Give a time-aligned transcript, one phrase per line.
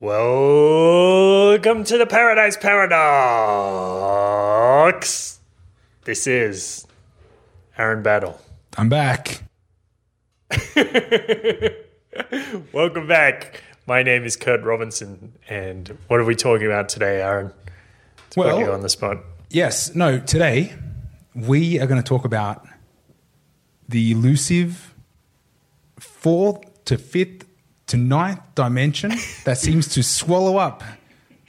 [0.00, 3.00] Welcome to the Paradise Paradox.
[6.04, 6.86] This is
[7.76, 8.40] Aaron Battle.
[8.76, 9.42] I'm back.
[12.72, 13.60] Welcome back.
[13.88, 17.48] My name is Kurt Robinson, and what are we talking about today, Aaron?
[17.48, 17.54] To
[18.36, 19.18] put Well- you on the spot.
[19.50, 20.74] Yes, no, today
[21.34, 22.64] we are going to talk about
[23.88, 24.94] the elusive
[25.98, 27.46] fourth to fifth
[27.88, 29.12] to ninth dimension
[29.44, 30.82] that seems to swallow up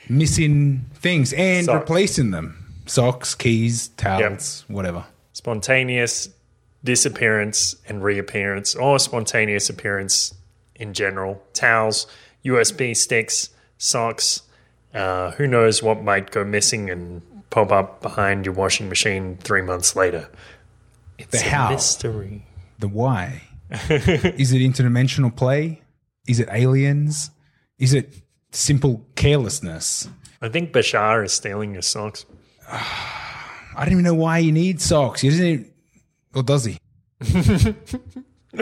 [0.10, 1.80] missing things and Socks.
[1.82, 2.56] replacing them.
[2.86, 5.06] Socks, keys, towels, whatever.
[5.34, 6.30] Spontaneous
[6.84, 10.34] disappearance and reappearance, or spontaneous appearance
[10.76, 11.42] in general.
[11.54, 12.08] Towels,
[12.44, 14.42] USB sticks, socks.
[14.94, 17.22] Uh, who knows what might go missing and
[17.52, 20.28] pop up behind your washing machine three months later?
[21.20, 21.70] It's The a how.
[21.70, 22.46] mystery.
[22.80, 23.44] The why.
[23.90, 25.82] Is it interdimensional play?
[26.30, 27.32] Is it aliens?
[27.80, 28.14] Is it
[28.52, 30.08] simple carelessness?
[30.42, 32.26] I think Bashar is stealing your socks.
[32.72, 35.22] I don't even know why he needs socks.
[35.22, 35.72] He doesn't, even-
[36.36, 36.78] or does he?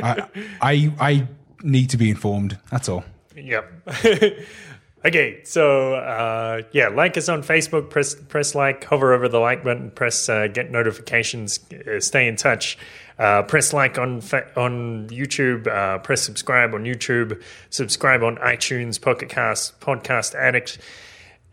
[0.02, 0.28] I,
[0.62, 1.28] I, I
[1.62, 2.58] need to be informed.
[2.72, 3.04] That's all.
[3.36, 3.90] Yep.
[5.06, 7.90] okay, so uh, yeah, like us on Facebook.
[7.90, 12.36] Press press like, hover over the like button, press uh, get notifications, uh, stay in
[12.38, 12.78] touch.
[13.20, 15.68] Uh, press like on fa- on YouTube.
[15.68, 17.42] Uh, press subscribe on YouTube.
[17.70, 20.78] Subscribe on iTunes, Pocket Cast, Podcast Addict.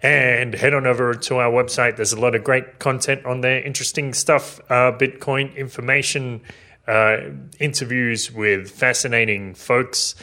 [0.02, 1.96] And head on over to our website.
[1.96, 6.42] There's a lot of great content on there, interesting stuff, uh, Bitcoin information,
[6.86, 7.16] uh,
[7.58, 10.14] interviews with fascinating folks.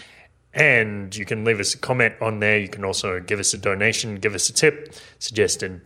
[0.53, 2.59] And you can leave us a comment on there.
[2.59, 4.93] You can also give us a donation, give us a tip.
[5.17, 5.81] Suggested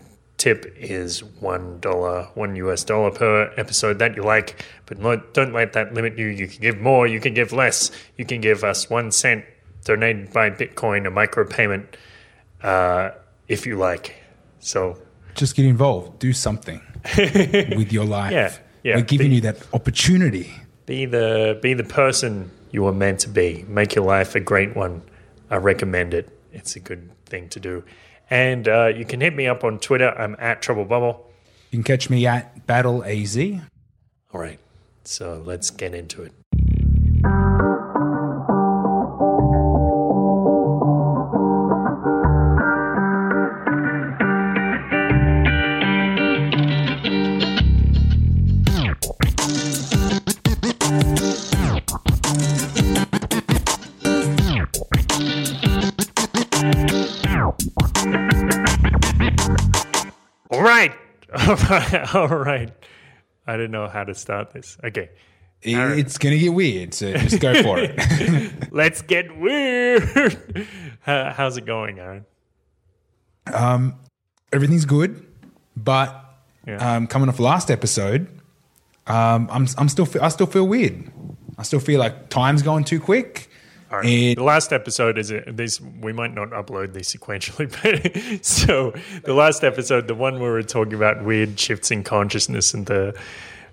[0.46, 4.64] tip is one dollar, one US dollar per episode that you like.
[4.86, 6.28] But no, don't let that limit you.
[6.28, 7.90] You can give more, you can give less.
[8.18, 9.44] You can give us one cent
[9.86, 11.86] donated by Bitcoin, a micropayment,
[12.62, 13.10] uh,
[13.48, 14.16] if you like.
[14.60, 14.98] So
[15.34, 16.20] Just get involved.
[16.20, 16.80] Do something
[17.18, 18.32] with your life.
[18.32, 18.96] Yeah, yeah.
[18.98, 20.52] We're giving Be- you that opportunity.
[20.86, 23.66] be the be the person you were meant to be.
[23.68, 25.02] Make your life a great one.
[25.50, 26.30] I recommend it.
[26.54, 27.84] It's a good thing to do.
[28.30, 30.10] And uh, you can hit me up on Twitter.
[30.18, 31.30] I'm at Trouble Bubble.
[31.72, 33.38] You can catch me at Battle AZ.
[34.34, 34.60] All right.
[35.04, 36.32] So let's get into it.
[62.14, 62.46] All right.
[62.46, 62.72] Right.
[63.48, 64.78] I didn't know how to start this.
[64.84, 65.10] Okay.
[65.62, 68.72] It- It's going to get weird, so just go for it.
[68.72, 70.38] Let's get weird.
[71.02, 72.26] How- How's it going, Aaron?
[73.54, 73.96] Um,
[74.52, 75.26] Everything's good,
[75.76, 76.24] but
[76.68, 76.96] Yeah.
[76.96, 78.28] um, coming off last episode,
[79.08, 81.12] um, I'm, I'm still, I still feel weird.
[81.58, 83.50] I still feel like time's going too quick.
[83.96, 84.10] All right.
[84.10, 85.80] And the last episode is it, this.
[85.80, 87.72] We might not upload these sequentially,
[88.36, 92.74] but so the last episode, the one where we're talking about weird shifts in consciousness
[92.74, 93.18] and the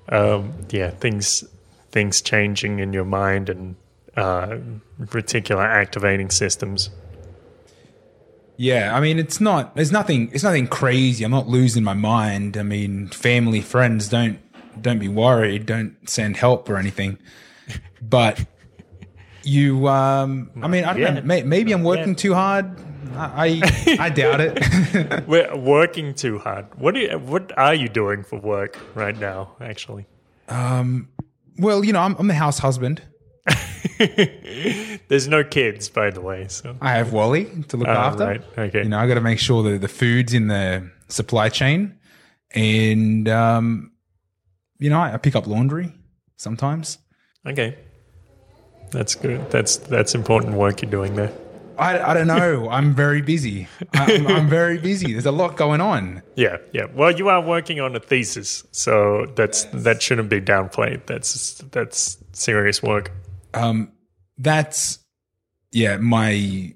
[0.09, 1.45] um, yeah things
[1.91, 3.75] things changing in your mind and
[4.17, 4.59] uh,
[5.01, 6.91] reticular activating systems.
[8.57, 9.75] Yeah, I mean, it's not.
[9.75, 10.31] There's nothing.
[10.33, 11.25] It's nothing crazy.
[11.25, 12.57] I'm not losing my mind.
[12.57, 14.39] I mean, family, friends, don't
[14.81, 15.67] don't be worried.
[15.67, 17.19] Don't send help or anything.
[18.01, 18.47] But
[19.45, 21.11] you, um, I mean, I don't Yeah.
[21.15, 21.23] know.
[21.23, 22.15] May, maybe I'm working Yeah.
[22.25, 22.67] too hard.
[23.15, 25.27] I I, I doubt it.
[25.29, 26.67] We're working too hard.
[26.79, 29.57] What do you, what are you doing for work right now?
[29.61, 30.07] Actually,
[30.49, 31.09] um,
[31.59, 33.03] well, you know, I'm, I'm the house husband.
[35.09, 36.47] there's no kids, by the way.
[36.49, 38.23] So I have Wally to look after.
[38.25, 38.43] Ah, right.
[38.59, 38.83] Okay.
[38.85, 41.99] You know, I got to make sure that the food's in the supply chain,
[42.55, 43.93] and um,
[44.79, 45.93] you know, I, I pick up laundry
[46.37, 46.99] sometimes.
[47.47, 47.77] okay,
[48.93, 49.51] that's good.
[49.51, 51.33] That's that's important work you're doing there.
[51.79, 52.69] I, I don't know.
[52.71, 53.67] I'm very busy.
[53.95, 55.13] I'm, I'm very busy.
[55.13, 56.23] There's a lot going on.
[56.37, 56.87] Yeah, yeah.
[56.95, 61.07] Well, you are working on a thesis, so that's that shouldn't be downplayed.
[61.07, 63.11] That's that's serious work.
[63.55, 63.93] Um,
[64.39, 64.99] That's
[65.73, 66.75] yeah, my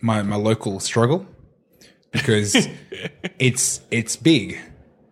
[0.00, 1.26] my my local struggle
[2.10, 2.54] because
[3.38, 4.58] it's it's big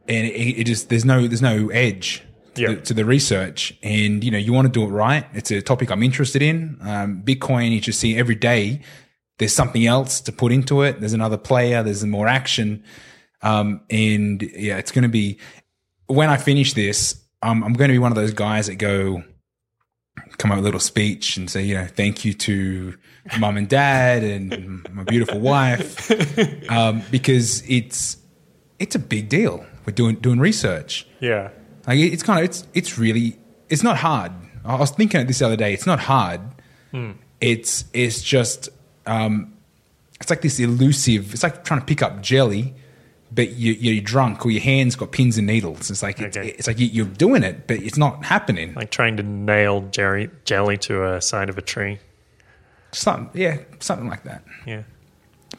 [0.08, 2.23] and it, it just there's no there's no edge
[2.56, 2.68] Yeah.
[2.68, 5.26] the, to the research and you know you want to do it right.
[5.32, 6.78] It's a topic I'm interested in.
[6.80, 8.80] Um, Bitcoin, you just see every day.
[9.38, 11.00] There's something else to put into it.
[11.00, 11.82] There's another player.
[11.82, 12.84] There's more action.
[13.42, 15.38] Um, and yeah, it's going to be
[16.06, 17.20] when I finish this.
[17.42, 19.22] Um, I'm going to be one of those guys that go,
[20.38, 22.96] come up with a little speech and say, you know, thank you to
[23.38, 26.10] mum and dad and my beautiful wife,
[26.70, 28.16] um, because it's
[28.78, 29.64] it's a big deal.
[29.84, 31.06] We're doing doing research.
[31.20, 31.50] Yeah.
[31.86, 33.38] Like it- it's kind of it's it's really
[33.68, 34.32] it's not hard.
[34.64, 35.74] I was thinking of this the other day.
[35.74, 36.40] It's not hard.
[37.40, 38.68] It's it's just
[39.06, 39.52] um,
[40.20, 41.34] it's like this elusive.
[41.34, 42.72] It's like trying to pick up jelly,
[43.32, 45.90] but you, you're drunk or your hands got pins and needles.
[45.90, 46.50] It's like it's, Okay.
[46.56, 48.72] it's like you, you're doing it, but it's not happening.
[48.74, 51.98] Like trying to nail jerry, jelly to a side of a tree.
[52.92, 54.44] Something, yeah, something like that.
[54.66, 54.84] Yeah.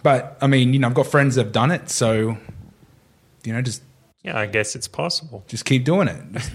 [0.02, 2.38] But I mean, you know, I've got friends that have done it, so
[3.44, 3.84] you know, just
[4.26, 5.44] Yeah, I guess it's possible.
[5.48, 6.20] just keep doing it.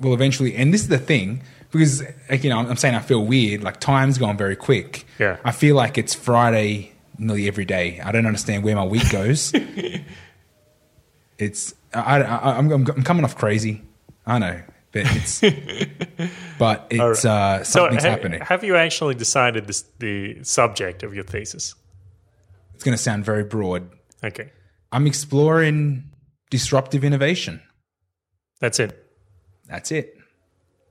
[0.00, 0.56] We'll eventually.
[0.56, 3.62] And this is the thing, because like, you know, I'm saying I feel weird.
[3.62, 5.06] Like time's gone very quick.
[5.20, 5.36] Yeah.
[5.44, 8.00] I feel like it's Friday nearly every day.
[8.00, 9.52] I don't understand where my week goes.
[11.38, 13.82] it's I, I, I'm, I'm I'm coming off crazy.
[14.26, 14.60] I know,
[14.92, 15.40] but it's
[16.58, 18.40] but it's uh, So, something's ha- happening.
[18.40, 21.74] have you actually decided this, the subject of your thesis?
[22.74, 23.88] It's going to sound very broad.
[24.24, 24.50] Okay.
[24.90, 26.10] I'm exploring
[26.52, 27.62] disruptive innovation.
[28.60, 28.92] That's it.
[29.68, 30.18] That's it.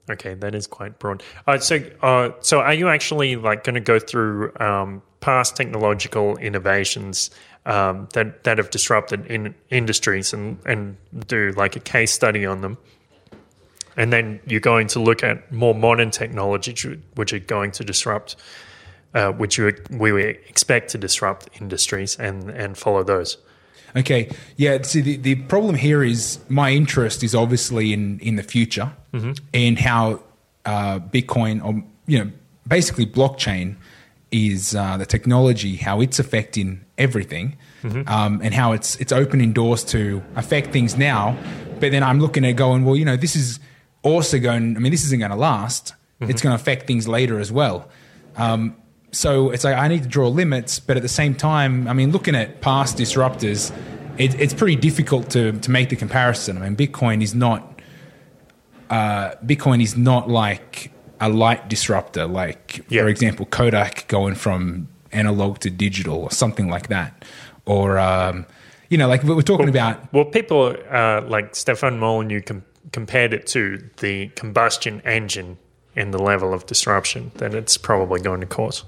[0.09, 1.21] Okay, that is quite broad.
[1.45, 6.35] Uh, so, uh, so are you actually like going to go through um, past technological
[6.37, 7.29] innovations
[7.67, 10.97] um, that that have disrupted in industries and and
[11.27, 12.79] do like a case study on them?
[13.95, 16.73] And then you're going to look at more modern technology,
[17.13, 18.35] which- are going to disrupt,
[19.13, 23.37] uh, which you, we expect to disrupt industries, and and follow those.
[23.95, 24.29] Okay.
[24.57, 24.81] Yeah.
[24.83, 28.91] See, the, the problem here is my interest is obviously in, in the future
[29.53, 30.21] and how
[30.65, 32.31] uh, Bitcoin, or, you know,
[32.67, 33.75] basically blockchain
[34.31, 37.57] is uh, the technology, how it's affecting everything
[38.07, 41.35] um, and how it's, it's opening doors to affect things now.
[41.79, 43.59] But then I'm looking at going, well, you know, this is
[44.03, 45.93] also going, I mean, this isn't going to last.
[46.29, 47.89] It's going to affect things later as well.
[48.37, 48.75] Um,
[49.11, 52.11] so it's like I need to draw limits, but at the same time, I mean,
[52.11, 53.75] looking at past disruptors,
[54.17, 56.57] it, it's pretty difficult to to make the comparison.
[56.57, 57.79] I mean, Bitcoin is not
[58.89, 65.59] uh, Bitcoin is not like a light disruptor, like for example, Kodak going from analog
[65.59, 67.25] to digital or something like that,
[67.65, 68.45] or um,
[68.89, 70.11] you know, like we're talking about.
[70.13, 75.57] Well, people uh, like Stefan Molyneux com- compared it to the combustion engine
[75.95, 78.83] in the level of disruption that it's probably going to cause.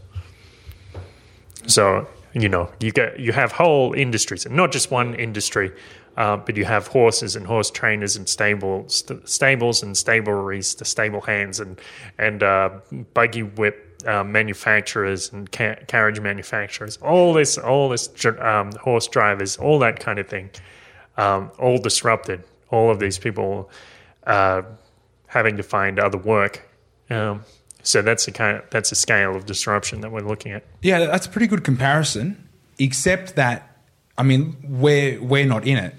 [1.67, 5.71] So you know, you get you have whole industries, and not just one industry,
[6.17, 10.85] uh, but you have horses and horse trainers and stables, st- stables and stableries, the
[10.85, 11.79] stable hands, and
[12.17, 12.69] and uh,
[13.13, 16.97] buggy whip uh, manufacturers and ca- carriage manufacturers.
[16.97, 18.09] All this, all this
[18.39, 20.49] um, horse drivers, all that kind of thing,
[21.17, 22.43] um, all disrupted.
[22.69, 23.69] All of these people
[24.25, 24.63] uh,
[25.27, 26.67] having to find other work.
[27.11, 27.43] Um,
[27.83, 30.63] so that's the kind of that's a scale of disruption that we're looking at.
[30.81, 32.47] Yeah, that's a pretty good comparison,
[32.79, 33.73] except that
[34.17, 35.95] I mean, we're we're not in it.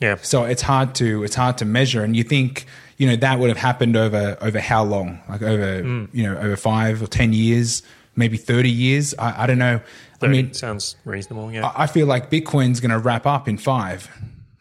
[0.00, 0.16] Yeah.
[0.22, 3.48] So it's hard to it's hard to measure, and you think you know that would
[3.48, 5.20] have happened over over how long?
[5.28, 6.08] Like over mm.
[6.12, 7.82] you know over five or ten years,
[8.16, 9.14] maybe thirty years.
[9.18, 9.80] I, I don't know.
[10.20, 11.52] I mean, sounds reasonable.
[11.52, 11.66] Yeah.
[11.66, 14.08] I I feel like Bitcoin's going to wrap up in five.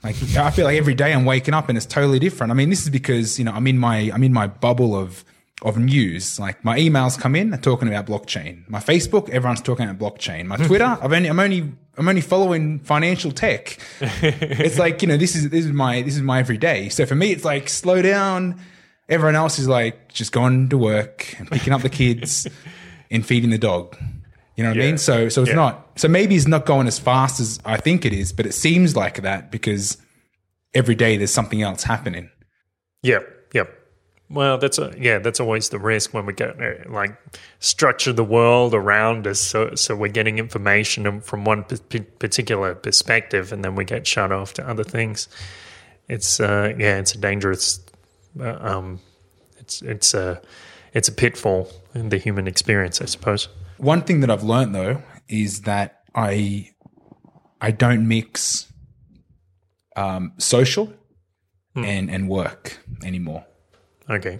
[0.03, 2.51] Like I feel like every day I'm waking up and it's totally different.
[2.51, 5.23] I mean, this is because you know I'm in my I'm in my bubble of
[5.63, 6.39] of news.
[6.39, 8.67] Like my emails come in, they're talking about blockchain.
[8.69, 10.45] My Facebook, everyone's talking about blockchain.
[10.45, 13.79] My Twitter, I've only I'm only I'm only following financial tech.
[14.01, 16.89] it's like you know this is this is my this is my everyday.
[16.89, 18.59] So for me, it's like slow down.
[19.09, 22.45] Everyone else is like just going to work and picking up the kids
[23.11, 23.97] and feeding the dog.
[24.55, 24.97] You know what I mean?
[24.97, 25.55] So so it's Yeah.
[25.55, 28.53] not so maybe it's not going as fast as I think it is, but it
[28.53, 29.97] seems like that because
[30.73, 32.29] every day there's something else happening.
[33.03, 33.73] Yep, yep.
[34.29, 35.19] Well, that's a yeah.
[35.19, 37.17] That's always the risk when we get uh, like
[37.59, 43.53] structure the world around us, so so we're getting information from one p- particular perspective,
[43.53, 45.29] and then we get shut off to other things.
[46.09, 47.79] It's uh, yeah, it's a dangerous.
[48.37, 48.99] Uh, um,
[49.59, 50.41] it's it's a
[50.93, 53.47] it's a pitfall in the human experience, I suppose.
[53.77, 56.71] One thing that I've learned though is that I
[57.61, 58.69] I don't mix
[59.95, 60.93] um, social
[61.75, 63.45] and and work anymore
[64.09, 64.39] Okay.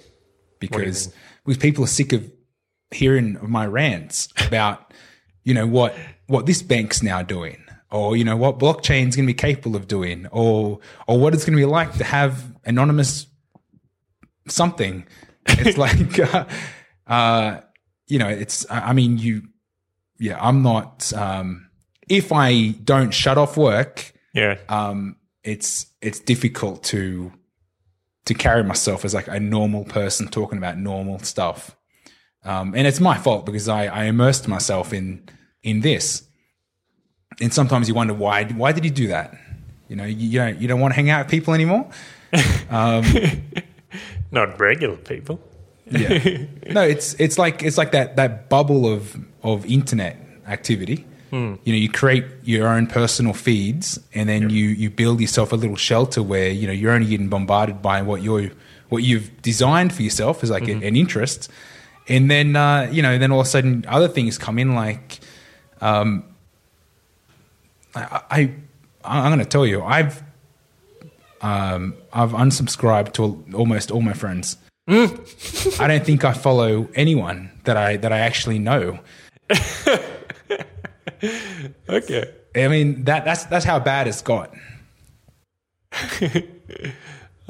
[0.60, 1.14] because
[1.46, 2.32] because people are sick of
[2.92, 4.94] hearing of my rants about
[5.44, 5.96] you know what
[6.28, 9.88] what this bank's now doing or you know what blockchain's going to be capable of
[9.88, 13.28] doing or or what it's going to be like to have anonymous
[14.48, 15.06] something
[15.48, 16.46] it's like uh,
[17.08, 17.60] uh
[18.08, 19.44] you know it's i I mean you
[20.20, 21.70] yeah i'm not um
[22.10, 24.58] if i don't shut off work Yeah.
[24.70, 27.32] um, it's it's difficult to
[28.28, 31.76] to carry myself as like a normal person talking about normal stuff.
[32.44, 35.24] um, and it's my fault because I, I immersed myself in
[35.64, 36.24] in this.
[37.42, 39.34] And sometimes you wonder why why did you do that?
[39.88, 41.90] You know, you, you don't you don't want to hang out with people anymore.
[44.32, 45.40] Not regular people.
[45.90, 46.46] Yeah.
[46.70, 50.18] no, it's it's like it's like that that bubble of of internet
[50.48, 51.06] activity.
[51.32, 55.56] You know, you create your own personal feeds, and then you you build yourself a
[55.56, 58.52] little shelter where you know you're only getting bombarded by what you
[58.90, 61.50] what you've designed for yourself as like a- an interest,
[62.08, 65.20] and then uh, you know then all of a sudden other things come in like,
[65.82, 66.24] um,
[67.96, 68.52] I, I
[69.04, 70.24] I'm going to tell you I've
[71.42, 74.58] um, I've unsubscribed to almost all my friends.
[74.90, 79.00] I don't think I follow anyone that I that I actually know.
[81.90, 82.34] Okay.
[82.56, 84.54] I mean that that's that's how bad it's got.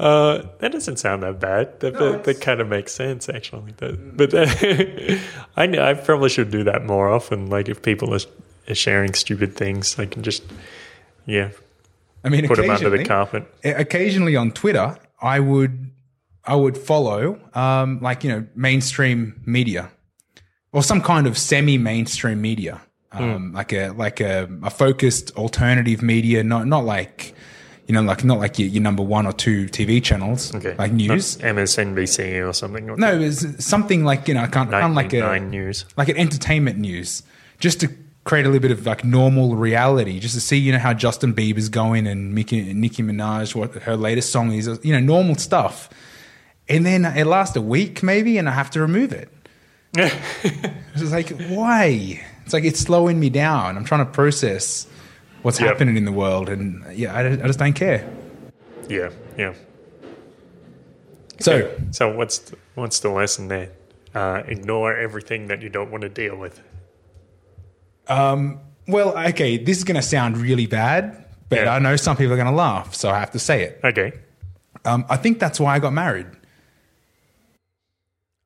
[0.00, 1.80] Uh, that doesn't sound that bad.
[1.80, 3.72] That, that, that kind of makes sense, actually.
[3.78, 5.20] That, but that,
[5.56, 7.50] I know- I probably should do that more often.
[7.50, 8.20] Like if people are,
[8.68, 10.44] are sharing stupid things, I can just
[11.26, 11.50] yeah
[12.22, 13.46] I mean, put them under the carpet.
[13.64, 15.90] occasionally on Twitter, I would
[16.44, 19.90] I would follow um, like you know mainstream media
[20.70, 22.80] or some kind of semi-mainstream media,
[23.12, 27.34] um, like a like a, a focused alternative media, not not like
[27.86, 30.92] you know like not like your, your number one or two TV channels, Okay, like
[30.92, 31.38] news.
[31.42, 32.86] Not MSNBC or something.
[32.96, 35.84] No, it's something like you know kind of like a news.
[35.96, 37.22] like an entertainment news,
[37.60, 37.88] just to
[38.24, 41.32] create a little bit of like normal reality, just to see you know how Justin
[41.32, 45.88] Bieber's going and Nicki, Nicki Minaj, what her latest song is, you know, normal stuff.
[46.68, 49.30] And then it lasts a week maybe, and I have to remove it.
[50.94, 52.20] It's like why?
[52.48, 53.76] It's like it's slowing me down.
[53.76, 54.86] I'm trying to process
[55.42, 55.68] what's Yep.
[55.68, 58.08] happening in the world, and yeah, I, I just don't care.
[58.88, 59.52] Yeah, yeah.
[61.40, 63.68] So So what's the, what's the lesson there?
[64.14, 66.58] Uh, ignore everything that you don't want to deal with.
[68.08, 71.74] Well, okay, this is going to sound really bad, but Yeah.
[71.74, 73.80] I know some people are going to laugh, so I have to say it.
[73.84, 74.14] Okay,
[74.86, 76.28] Um, I think that's why I got married.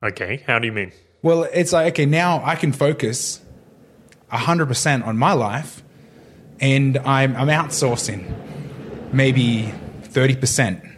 [0.02, 0.42] okay.
[0.48, 0.90] How do you mean?
[1.22, 3.38] Well, it's like, okay, now I can focus
[4.32, 5.82] 100% on my life
[6.60, 8.32] and I'm, I'm outsourcing
[9.12, 9.72] maybe
[10.04, 10.88] 30%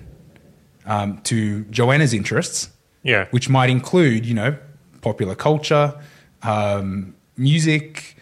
[0.86, 2.70] um, to Joanna's interests,
[3.02, 4.56] Yeah, which might include, you know,
[5.00, 5.98] popular culture,
[6.42, 8.16] um, music,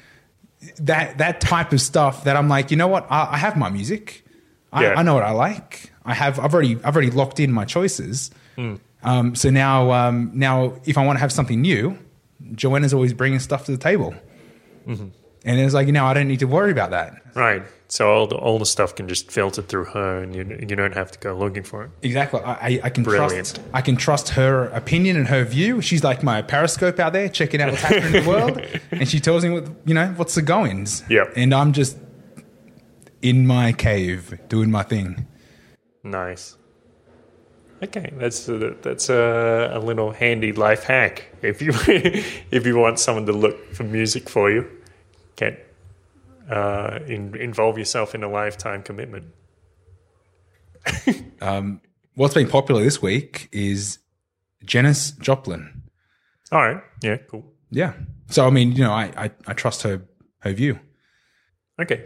[0.79, 3.07] that, that type of stuff that I'm like, you know what?
[3.11, 4.25] I, I have my music.
[4.73, 4.95] I, Yeah.
[4.97, 5.93] I know what I like.
[6.05, 8.31] I have, I've already, I've already locked in my choices.
[9.03, 11.99] Um, so now, um, now if I want to have something new,
[12.55, 14.15] Joanna's always bringing stuff to the table.
[14.87, 15.09] Mm-hmm.
[15.45, 17.21] And it's like, you know, I don't need to worry about that.
[17.35, 17.63] right.
[17.89, 20.95] So all the all the stuff can just filter through her, and you you don't
[20.95, 21.91] have to go looking for it.
[22.01, 22.41] Exactly.
[22.41, 23.49] I, I, I can Brilliant.
[23.49, 23.61] trust.
[23.75, 25.83] I can trust her opinion and her view.
[25.83, 29.21] She's like my periscope out there, checking out what's happening in the world, and she
[29.21, 31.05] tells me what you know what's the goings.
[31.11, 31.35] Yep.
[31.37, 31.99] And I'm just
[33.21, 35.27] in my cave doing my thing.
[36.03, 36.57] Nice.
[37.83, 41.27] Okay, that's a, that's a, a little handy life hack.
[41.43, 41.73] If you
[42.51, 44.69] if you want someone to look for music for you,
[45.37, 45.67] get
[46.49, 49.27] uh, in, involve yourself in a lifetime commitment.
[52.15, 53.99] What's been popular this week is
[54.65, 55.83] Janis Joplin.
[56.53, 56.83] All right.
[57.03, 57.17] Yeah.
[57.17, 57.45] Cool.
[57.71, 57.95] Yeah.
[58.29, 60.03] So I mean, you know, I I, I trust her
[60.41, 60.79] her view.
[61.81, 62.05] Okay.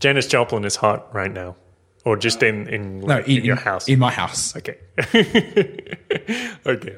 [0.00, 1.54] Janis Joplin is hot right now,
[2.04, 3.88] or just in in, No, in, in, your house.
[3.88, 4.56] in my house.
[4.56, 4.78] Okay.
[6.66, 6.96] okay.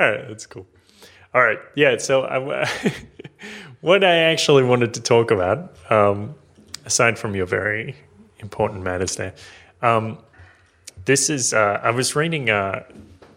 [0.00, 0.28] All right.
[0.28, 0.66] That's cool.
[1.34, 1.58] All right.
[1.74, 1.98] Yeah.
[1.98, 2.68] So, I,
[3.80, 6.34] what I actually wanted to talk about, um,
[6.84, 7.96] aside from your very
[8.38, 9.34] important matters there,
[9.82, 10.18] um,
[11.04, 12.84] this is, uh, I was reading uh,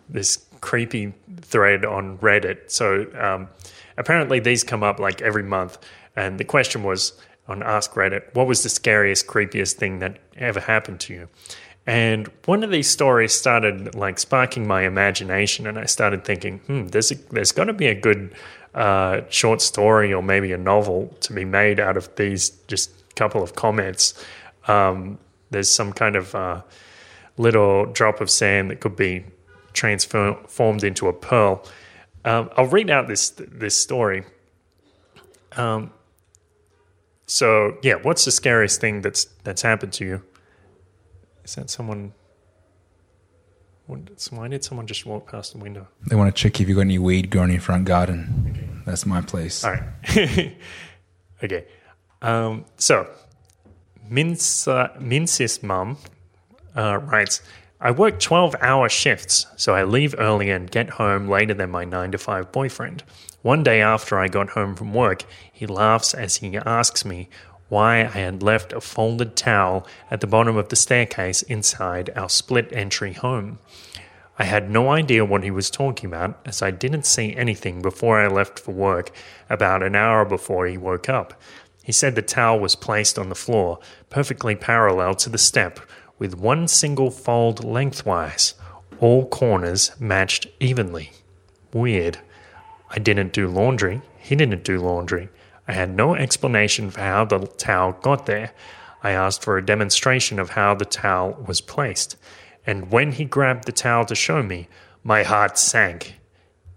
[0.09, 2.71] this creepy thread on Reddit.
[2.71, 3.49] So, um,
[3.97, 5.77] apparently these come up like every month.
[6.15, 7.13] And the question was
[7.47, 11.29] on Ask Reddit, what was the scariest, creepiest thing that ever happened to you?
[11.85, 16.87] And one of these stories started like sparking my imagination, and I started thinking, hmm,
[16.87, 18.35] there's a, there's got to be a good
[18.75, 23.41] uh, short story or maybe a novel to be made out of these just couple
[23.41, 24.13] of comments.
[24.67, 25.17] Um,
[25.49, 26.61] there's some kind of uh,
[27.37, 29.25] little drop of sand that could be
[29.73, 31.63] transformed into a pearl.
[32.25, 34.23] Um, I'll read out this this story.
[35.55, 35.91] Um,
[37.27, 40.23] so yeah, what's the scariest thing that's that's happened to you?
[41.43, 42.13] Is that someone?
[43.85, 45.87] Why did someone just walk past the window?
[46.07, 48.83] They want to check if you've got any weed growing in your front garden.
[48.85, 49.63] That's my place.
[49.63, 50.55] All right.
[51.43, 51.65] okay.
[52.21, 53.07] Um, so,
[54.09, 55.97] Minsa, Minsis mum
[56.75, 57.41] uh, writes
[57.79, 61.85] I work 12 hour shifts, so I leave early and get home later than my
[61.85, 63.03] 9 to 5 boyfriend.
[63.43, 67.29] One day after I got home from work, he laughs as he asks me
[67.69, 72.29] why I had left a folded towel at the bottom of the staircase inside our
[72.29, 73.59] split entry home.
[74.39, 78.19] I had no idea what he was talking about, as I didn't see anything before
[78.19, 79.11] I left for work
[79.51, 81.39] about an hour before he woke up.
[81.83, 83.79] He said the towel was placed on the floor,
[84.09, 85.79] perfectly parallel to the step,
[86.19, 88.53] with one single fold lengthwise.
[88.99, 91.11] All corners matched evenly.
[91.73, 92.19] Weird.
[92.89, 94.01] I didn't do laundry.
[94.17, 95.29] He didn't do laundry.
[95.67, 98.51] I had no explanation for how the towel got there.
[99.03, 102.15] I asked for a demonstration of how the towel was placed.
[102.65, 104.67] And when he grabbed the towel to show me,
[105.03, 106.15] my heart sank.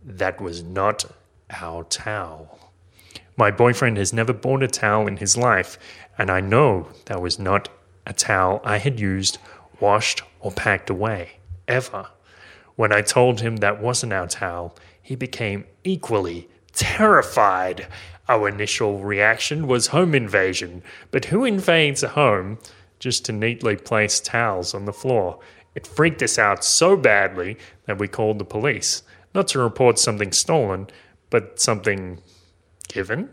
[0.04, 1.04] That was not
[1.50, 2.58] our towel.
[3.36, 5.78] My boyfriend has never bought a towel in his life,
[6.18, 7.68] and I know that was not
[8.06, 9.38] a towel I had used,
[9.78, 11.38] washed, or packed away,
[11.68, 12.08] ever.
[12.76, 17.86] When I told him that wasn't our towel, he became equally terrified.
[18.28, 22.58] Our initial reaction was home invasion, but who invades a home
[22.98, 25.40] just to neatly place towels on the floor?
[25.74, 29.02] It freaked us out so badly that we called the police,
[29.34, 30.88] not to report something stolen,
[31.28, 32.22] but something
[32.88, 33.30] given.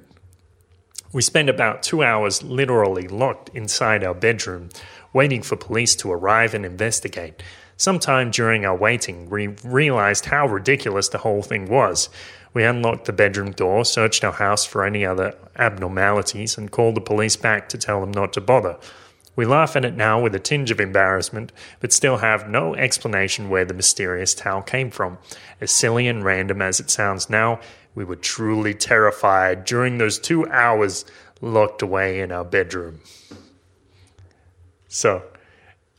[1.13, 4.69] We spent about two hours literally locked inside our bedroom,
[5.13, 7.41] waiting for police to arrive and investigate.
[7.77, 12.09] Sometime during our waiting, we realized how ridiculous the whole thing was.
[12.53, 17.01] We unlocked the bedroom door, searched our house for any other abnormalities, and called the
[17.01, 18.77] police back to tell them not to bother.
[19.37, 23.49] We laugh at it now with a tinge of embarrassment, but still have no explanation
[23.49, 25.19] where the mysterious towel came from.
[25.61, 27.59] As silly and random as it sounds now,
[27.97, 31.03] we were truly terrified during those two hours
[31.41, 33.01] locked away in our bedroom.
[34.87, 35.23] So,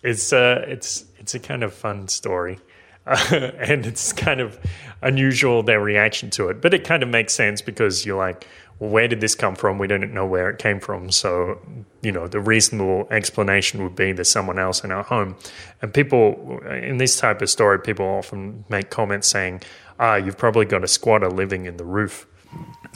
[0.04, 2.60] it's uh, it's it's a kind of fun story,
[3.04, 3.18] uh,
[3.58, 4.60] and it's kind of
[5.02, 6.62] unusual their reaction to it.
[6.62, 8.46] But it kind of makes sense because you're like,
[8.78, 9.78] well, where did this come from?
[9.78, 11.10] We don't know where it came from.
[11.10, 11.58] So,
[12.00, 15.34] you know, the reasonable explanation would be there's someone else in our home.
[15.82, 19.62] And people in this type of story, people often make comments saying,
[19.98, 22.26] ah, you've probably got a squatter living in the roof.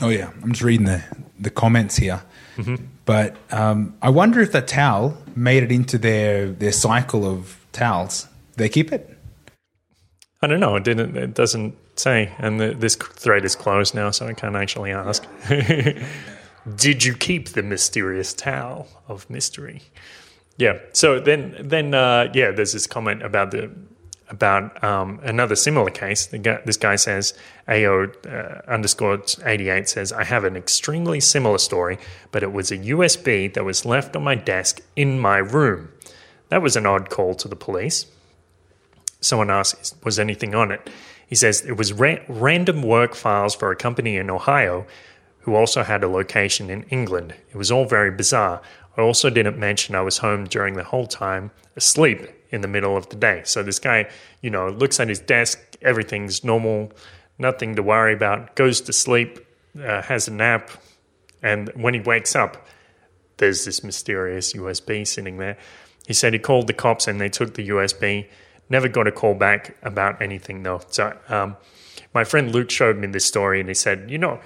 [0.01, 1.03] Oh yeah, I'm just reading the
[1.39, 2.21] the comments here.
[3.05, 8.27] But um, I wonder if that towel made it into their their cycle of towels.
[8.55, 9.17] They keep it.
[10.41, 10.75] I don't know.
[10.75, 11.15] It didn't.
[11.17, 12.31] It doesn't say.
[12.37, 15.25] And the, this thread is closed now, so I can't actually ask.
[16.75, 19.81] Did you keep the mysterious towel of mystery?
[20.57, 20.79] Yeah.
[20.93, 22.51] So then, then uh, yeah.
[22.51, 23.71] There's this comment about the
[24.29, 26.27] about um, another similar case.
[26.27, 27.33] Guy, this guy says
[27.67, 31.97] AO uh, underscore eighty eight says I have an extremely similar story,
[32.31, 35.91] but it was a USB that was left on my desk in my room.
[36.49, 38.05] That was an odd call to the police.
[39.21, 40.89] Someone asked, was anything on it?
[41.25, 44.85] He says it was ra- random work files for a company in Ohio
[45.39, 47.33] who also had a location in England.
[47.51, 48.61] It was all very bizarre.
[48.97, 52.95] I also didn't mention I was home during the whole time, asleep in the middle
[52.95, 53.41] of the day.
[53.43, 54.09] So this guy,
[54.41, 56.91] you know, looks at his desk, everything's normal,
[57.39, 59.39] nothing to worry about, goes to sleep,
[59.83, 60.69] uh, has a nap,
[61.41, 62.67] and when he wakes up,
[63.37, 65.57] there's this mysterious USB sitting there.
[66.07, 68.27] He said he called the cops and they took the USB.
[68.69, 70.81] Never got a call back about anything though.
[70.89, 71.57] So um,
[72.13, 74.39] my friend Luke showed me this story and he said, you know,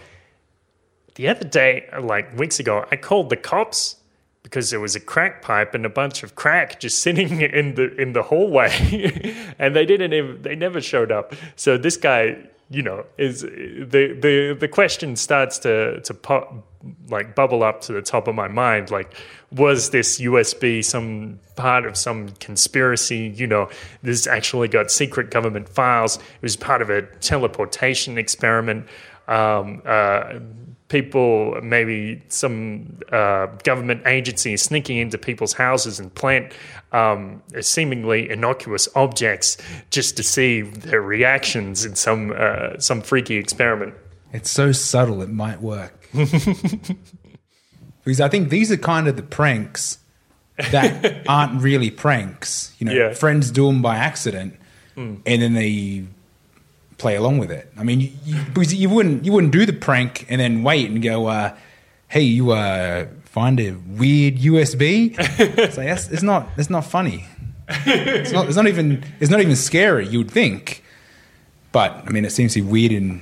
[1.15, 3.97] the other day, like weeks ago, I called the cops
[4.47, 7.93] because there was a crack pipe and a bunch of crack just sitting in the
[7.97, 8.71] in the hallway,
[9.59, 11.35] and they didn't even they never showed up.
[11.57, 12.37] So this guy,
[12.69, 16.63] you know, is the the the question starts to to pop
[17.09, 18.89] like bubble up to the top of my mind.
[18.89, 19.13] Like,
[19.51, 23.33] was this USB some part of some conspiracy?
[23.35, 23.69] You know,
[24.01, 26.15] this actually got secret government files.
[26.15, 28.87] It was part of a teleportation experiment.
[29.27, 30.39] Um, uh,
[30.89, 36.53] people, maybe some uh, government agencies sneaking into people's houses and plant
[36.93, 39.57] um, seemingly innocuous objects
[39.89, 43.93] just to see their reactions in some uh, some freaky experiment.
[44.33, 45.93] It's so subtle it might work.
[48.03, 49.99] because I think these are kind of the pranks
[50.71, 52.73] that aren't really pranks.
[52.79, 53.13] You know, Yeah.
[53.13, 54.55] friends do them by accident,
[54.95, 56.05] and then they
[56.97, 57.71] play along with it.
[57.77, 60.89] I mean, you, you, because you wouldn't you wouldn't do the prank and then wait
[60.89, 61.55] and go, uh,
[62.07, 67.25] "Hey, you uh, find a weird USB." it's like that's it's not it's not funny.
[67.69, 70.07] It's not it's not even it's not even scary.
[70.07, 70.83] You would think,
[71.71, 73.21] but I mean, it seems to be weird in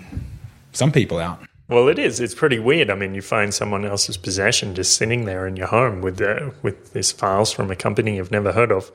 [0.71, 1.39] some people out.
[1.67, 2.19] Well, it is.
[2.19, 2.91] It's pretty weird.
[2.91, 6.51] I mean, you find someone else's possession just sitting there in your home with uh,
[6.61, 8.91] with these files from a company you've never heard of.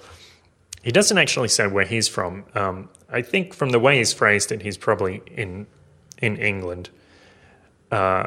[0.82, 2.44] He doesn't actually say where he's from.
[2.54, 5.66] Um, I think from the way he's phrased it, he's probably in
[6.20, 6.90] in England.
[7.90, 8.26] Uh,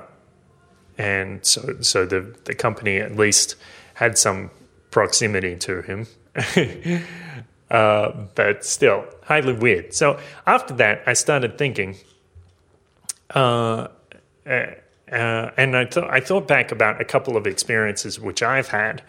[0.98, 3.56] and so so the the company at least
[3.96, 4.52] had some
[4.92, 6.08] proximity to him.
[7.72, 9.94] uh, but still, highly weird.
[9.94, 11.98] So after that, I started thinking,
[13.34, 13.88] uh,
[14.46, 18.70] uh, uh, and I thought I thought back about a couple of experiences which I've
[18.70, 19.02] had.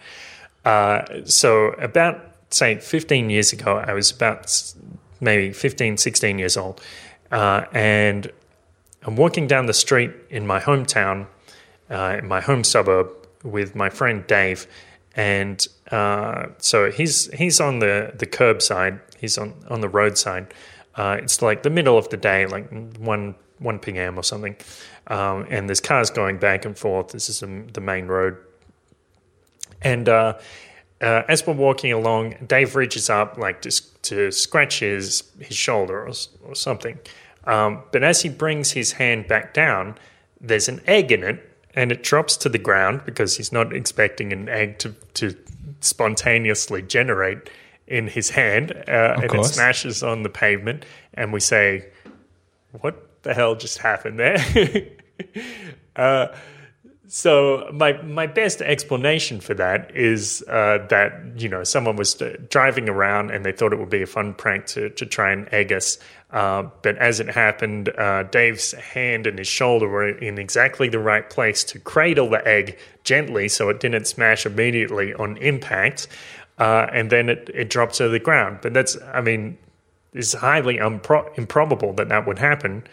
[0.63, 4.73] Uh, so about say 15 years ago, I was about
[5.19, 6.81] maybe 15, 16 years old,
[7.31, 8.31] uh, and
[9.03, 11.27] I'm walking down the street in my hometown,
[11.89, 13.09] uh, in my home suburb,
[13.43, 14.67] with my friend Dave,
[15.15, 20.53] and uh, so he's he's on the the curbside, he's on on the roadside.
[20.95, 24.17] Uh, it's like the middle of the day, like one one p.m.
[24.17, 24.55] or something,
[25.07, 27.09] um, and there's cars going back and forth.
[27.09, 28.37] This is the main road,
[29.81, 30.09] and
[31.01, 36.07] uh, as we're walking along, Dave reaches up like to, to scratch his his shoulder
[36.07, 36.99] or, or something.
[37.45, 39.97] Um, but as he brings his hand back down,
[40.41, 44.33] there's an egg in it, and it drops to the ground because he's not expecting
[44.33, 45.35] an egg to, to
[45.81, 47.49] spontaneously generate
[47.87, 49.51] in his hand, uh, and course.
[49.51, 50.85] it smashes on the pavement.
[51.13, 51.87] And we say,
[52.81, 54.89] "What the hell just happened there?"
[55.95, 56.27] uh,
[57.07, 62.35] so my my best explanation for that is uh, that you know someone was uh,
[62.49, 65.47] driving around and they thought it would be a fun prank to to try and
[65.53, 65.99] egg us,
[66.31, 70.99] uh, but as it happened, uh, Dave's hand and his shoulder were in exactly the
[70.99, 76.07] right place to cradle the egg gently, so it didn't smash immediately on impact,
[76.57, 78.59] uh, and then it it dropped to the ground.
[78.61, 79.57] But that's I mean,
[80.13, 82.83] it's highly impro- improbable that that would happen.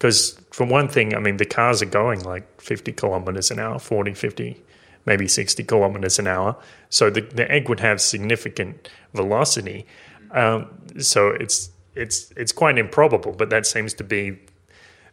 [0.00, 3.78] Because, for one thing, I mean, the cars are going like 50 kilometers an hour,
[3.78, 4.62] 40, 50,
[5.04, 6.56] maybe 60 kilometers an hour.
[6.88, 9.84] So the, the egg would have significant velocity.
[10.30, 14.38] Um, so it's, it's, it's quite improbable, but that seems to be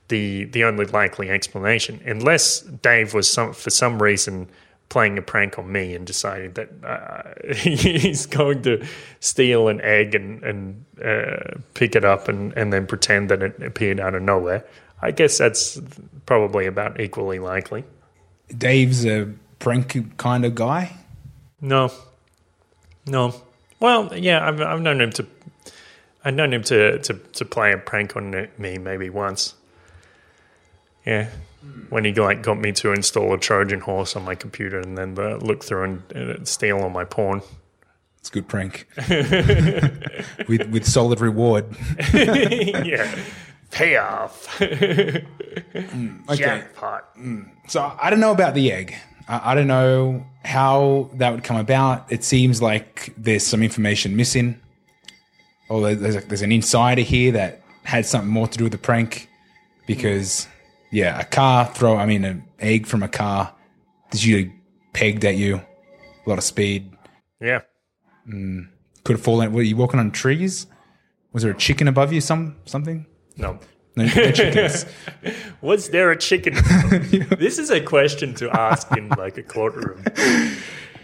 [0.07, 2.01] the, the only likely explanation.
[2.05, 4.47] Unless Dave was some, for some reason
[4.89, 8.85] playing a prank on me and deciding that uh, he's going to
[9.19, 13.61] steal an egg and, and uh, pick it up and, and then pretend that it
[13.61, 14.65] appeared out of nowhere.
[15.01, 15.79] I guess that's
[16.25, 17.83] probably about equally likely.
[18.55, 20.95] Dave's a prank kind of guy.
[21.61, 21.91] No,
[23.05, 23.33] no.
[23.79, 25.27] Well, yeah, I've, I've known him to.
[26.25, 29.53] I've known him to, to, to play a prank on me maybe once.
[31.05, 31.29] Yeah,
[31.89, 35.17] when he like got me to install a Trojan horse on my computer and then
[35.17, 37.41] uh, look through and uh, steal all my porn.
[38.19, 38.87] It's a good prank
[40.47, 41.65] with with solid reward.
[42.13, 43.15] yeah,
[43.71, 44.61] payoff.
[44.61, 45.23] Okay.
[46.35, 47.15] Jackpot.
[47.67, 48.95] So I don't know about the egg.
[49.27, 52.11] I, I don't know how that would come about.
[52.11, 54.59] It seems like there's some information missing.
[55.69, 58.77] Or there's, a, there's an insider here that had something more to do with the
[58.77, 59.29] prank
[59.85, 60.47] because,
[60.91, 63.53] yeah, a car throw, I mean, an egg from a car
[64.11, 64.53] is usually
[64.93, 66.91] pegged at you, a lot of speed.
[67.41, 67.61] Yeah.
[68.27, 68.69] Mm,
[69.03, 69.53] Could have fallen.
[69.53, 70.67] Were you walking on trees?
[71.33, 72.21] Was there a chicken above you?
[72.21, 73.05] Some something?
[73.37, 73.59] No.
[73.95, 74.85] No, no chickens.
[75.61, 76.53] Was there a chicken?
[77.39, 80.03] this is a question to ask in like a courtroom.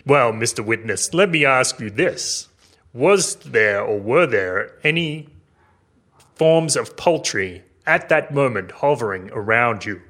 [0.06, 0.64] Well, Mr.
[0.66, 2.50] Witness, let me ask you this.
[2.94, 5.28] Was there or were there any
[6.36, 10.02] forms of poultry at that moment hovering around you?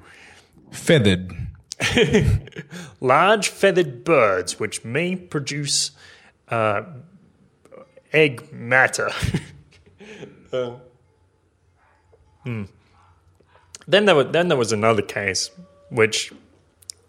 [0.70, 1.32] Feathered.
[3.00, 5.90] Large feathered birds which may produce
[6.48, 6.82] uh,
[8.12, 9.10] egg matter.
[10.52, 10.76] Uh,
[12.44, 12.64] hmm.
[13.88, 15.50] Then there was then there was another case,
[15.90, 16.32] which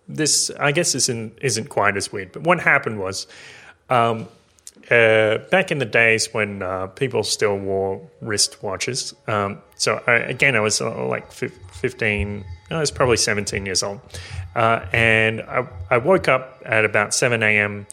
[0.07, 2.31] this I guess isn't isn't quite as weird.
[2.31, 3.27] But what happened was,
[3.89, 4.27] um,
[4.91, 9.13] uh, back in the days when uh, people still wore wristwatches.
[9.27, 12.45] Um, so I, again, I was uh, like fif- fifteen.
[12.69, 13.99] I was probably seventeen years old,
[14.55, 17.87] uh, and I, I woke up at about seven a.m.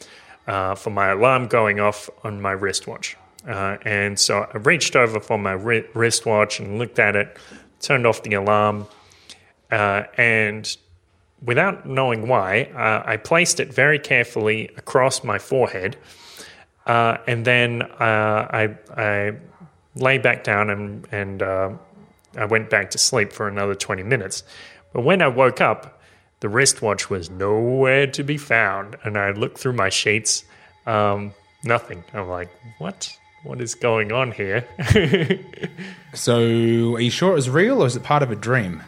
[0.47, 3.17] Uh, for my alarm going off on my wristwatch.
[3.47, 7.37] Uh, and so I reached over for my wri- wristwatch and looked at it,
[7.81, 8.87] turned off the alarm,
[9.71, 10.77] uh, and
[11.45, 15.97] without knowing why, uh, I placed it very carefully across my forehead.
[16.87, 19.33] Uh, and then uh, I, I
[19.95, 21.71] lay back down and, and uh,
[22.37, 24.43] I went back to sleep for another 20 minutes.
[24.93, 26.01] But when I woke up,
[26.41, 28.97] the wristwatch was nowhere to be found.
[29.05, 30.45] And I looked through my sheets,
[30.87, 31.33] um,
[31.65, 32.05] nothing.
[32.13, 33.17] I'm like, what?
[33.45, 34.67] What is going on here?
[36.15, 38.83] So are you sure it was real or is it part of a dream?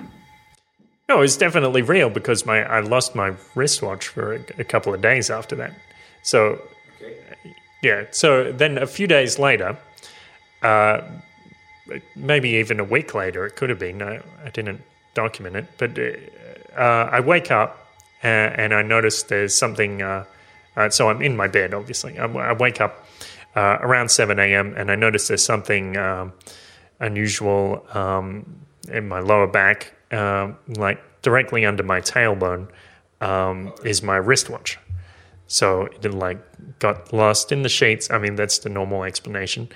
[1.08, 5.00] No, it's definitely real because my I lost my wristwatch for a, a couple of
[5.00, 5.72] days after that.
[6.22, 6.60] So,
[7.84, 8.06] Yeah.
[8.12, 9.76] So then a few days later,
[10.62, 11.02] uh,
[12.16, 14.00] maybe even a week later, it could have been.
[14.00, 14.80] I, I didn't
[15.12, 15.98] document it, but
[16.76, 17.86] uh, I wake up
[18.22, 20.00] and, and, I notice there's something.
[20.00, 20.24] Uh,
[20.76, 22.18] uh so I'm in my bed, obviously.
[22.18, 23.06] I, I wake up
[23.54, 24.74] uh, around 7 a.m.
[24.76, 26.32] and I notice there's something um,
[27.00, 32.68] unusual um, in my lower back, um, like directly under my tailbone,
[33.20, 34.78] um, is my wristwatch.
[35.46, 36.38] So it like
[36.78, 38.10] got lost in the sheets.
[38.10, 39.68] I mean, that's the normal explanation.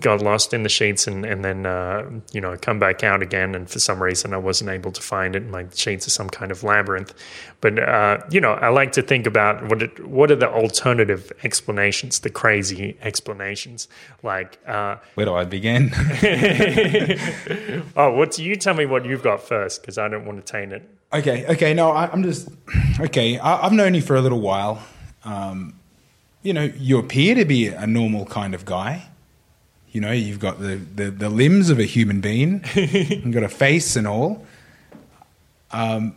[0.00, 3.54] Got lost in the sheets and, and then uh, you know come back out again
[3.54, 5.46] and for some reason I wasn't able to find it.
[5.46, 7.12] My sheets are some kind of labyrinth.
[7.60, 11.30] But uh, you know I like to think about what it, what are the alternative
[11.44, 13.86] explanations the crazy explanations?
[14.22, 15.92] Like uh, where do I begin?
[17.94, 19.82] Oh what do you tell me what you've got first?
[19.82, 20.88] Because I don't want to taint it.
[21.12, 22.48] Okay okay no I, am just
[22.98, 24.82] okay I, have known you for a little while
[25.24, 25.74] um,
[26.42, 29.08] you know you appear to be a normal kind of guy
[29.92, 33.48] you know, you've got the, the, the limbs of a human being, you've got a
[33.48, 34.44] face and all.
[35.70, 36.16] Um,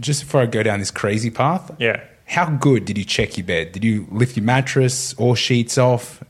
[0.00, 2.02] just before I go down this crazy path, yeah.
[2.26, 3.72] How good did you check your bed?
[3.72, 6.24] Did you lift your mattress or sheets off?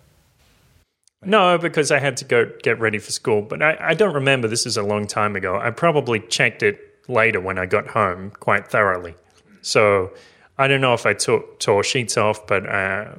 [1.25, 3.43] No, because I had to go get ready for school.
[3.43, 4.49] But I, I don't remember.
[4.49, 5.57] This is a long time ago.
[5.57, 9.15] I probably checked it later when I got home quite thoroughly.
[9.63, 10.11] So
[10.59, 13.15] I don't know if I took tore sheets off, but uh,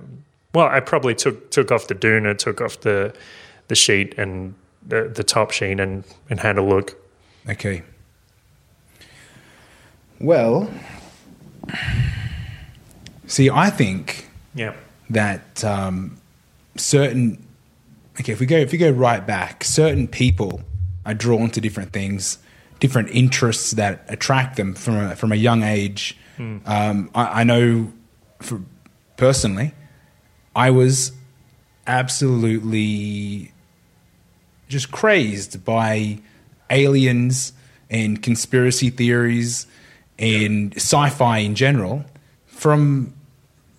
[0.54, 3.14] well, I probably took took off the doona, took off the
[3.68, 4.54] the sheet and
[4.88, 6.96] the, the top sheet and, and had a look.
[7.50, 7.84] Okay.
[10.20, 10.72] Well,
[13.28, 14.74] see, I think yeah.
[15.10, 16.18] that um,
[16.78, 17.44] certain
[18.20, 20.62] okay, if we go if we go right back, certain people
[21.06, 22.40] are drawn to different things,
[22.80, 26.18] different interests that attract them from a, from a young age.
[26.38, 26.68] Mm.
[26.68, 27.92] Um, I, I, know,
[28.42, 28.62] for,
[29.18, 29.74] personally,
[30.56, 31.12] I was
[31.88, 33.52] absolutely
[34.68, 36.20] just crazed by
[36.70, 37.54] aliens
[37.90, 39.68] and conspiracy theories
[40.18, 42.04] and sci-fi in general
[42.46, 43.14] from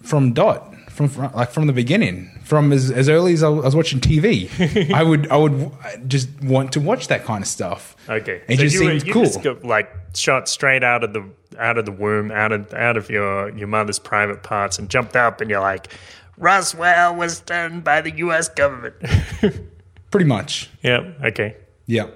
[0.02, 3.74] from dot from, from like from the beginning from as, as early as I was
[3.74, 5.72] watching TV I would I would
[6.06, 7.96] just want to watch that kind of stuff.
[8.08, 8.42] Okay.
[8.48, 9.24] It so just seems cool.
[9.24, 12.96] just got, like shot straight out of the out of the womb out of out
[12.96, 15.92] of your your mother's private parts and jumped up and you're like
[16.38, 18.48] Roswell was done by the U.S.
[18.50, 18.96] government
[20.10, 20.70] Pretty much.
[20.82, 21.12] Yeah.
[21.24, 21.56] Okay.
[21.86, 22.08] Yeah.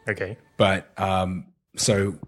[0.09, 0.39] Okay.
[0.57, 2.19] But, um, so,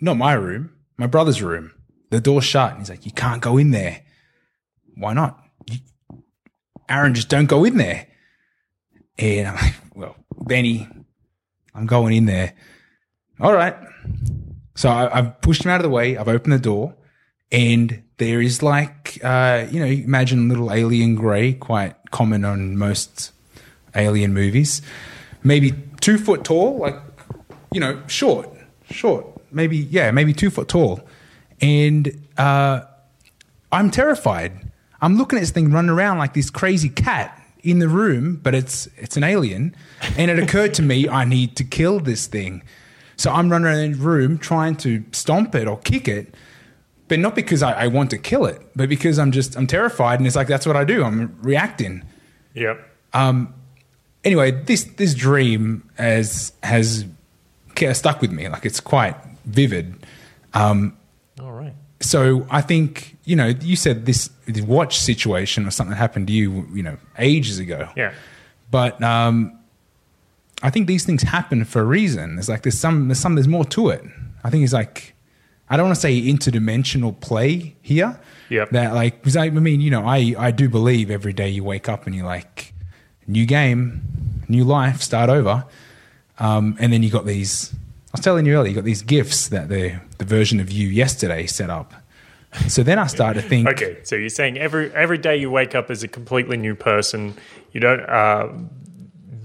[0.00, 1.72] not my room my brother's room.
[2.14, 2.70] The door's shut.
[2.70, 4.02] And he's like, you can't go in there.
[4.94, 5.36] Why not?
[5.68, 5.78] You,
[6.88, 8.06] Aaron, just don't go in there.
[9.18, 10.86] And I'm like, well, Benny,
[11.74, 12.54] I'm going in there.
[13.40, 13.74] All right.
[14.76, 16.16] So I, have pushed him out of the way.
[16.16, 16.94] I've opened the door
[17.50, 23.32] and there is like, uh, you know, imagine little alien gray, quite common on most
[23.96, 24.82] alien movies.
[25.42, 26.94] Maybe two foot tall, like,
[27.72, 28.50] you know, short,
[28.88, 31.00] short maybe yeah, maybe two foot tall,
[31.60, 32.82] and uh,
[33.72, 34.70] I'm terrified.
[35.00, 38.54] I'm looking at this thing running around like this crazy cat in the room, but
[38.54, 39.74] it's it's an alien.
[40.16, 42.62] And it occurred to me I need to kill this thing.
[43.16, 46.34] So I'm running around the room trying to stomp it or kick it,
[47.08, 50.20] but not because I, I want to kill it, but because I'm just I'm terrified,
[50.20, 51.04] and it's like that's what I do.
[51.04, 52.02] I'm reacting.
[52.54, 52.88] Yep.
[53.12, 53.54] Um.
[54.24, 57.04] Anyway, this this dream has has
[57.92, 58.48] stuck with me.
[58.48, 60.06] Like it's quite vivid.
[61.40, 61.74] All right.
[62.00, 66.32] So I think you know you said this, this watch situation or something happened to
[66.32, 67.88] you you know ages ago.
[67.96, 68.12] Yeah.
[68.70, 69.58] But um,
[70.62, 72.36] I think these things happen for a reason.
[72.36, 74.04] There's like there's some there's some there's more to it.
[74.42, 75.14] I think it's like
[75.68, 78.18] I don't want to say interdimensional play here.
[78.48, 78.66] Yeah.
[78.70, 81.64] That like because I, I mean you know I I do believe every day you
[81.64, 82.74] wake up and you're like
[83.26, 84.02] new game,
[84.48, 85.64] new life, start over,
[86.38, 87.74] um, and then you got these.
[88.14, 90.86] I was telling you earlier, you got these gifts that the the version of you
[90.86, 91.92] yesterday set up.
[92.68, 93.68] So then I started to think.
[93.68, 97.34] Okay, so you're saying every every day you wake up as a completely new person.
[97.72, 98.52] You don't uh,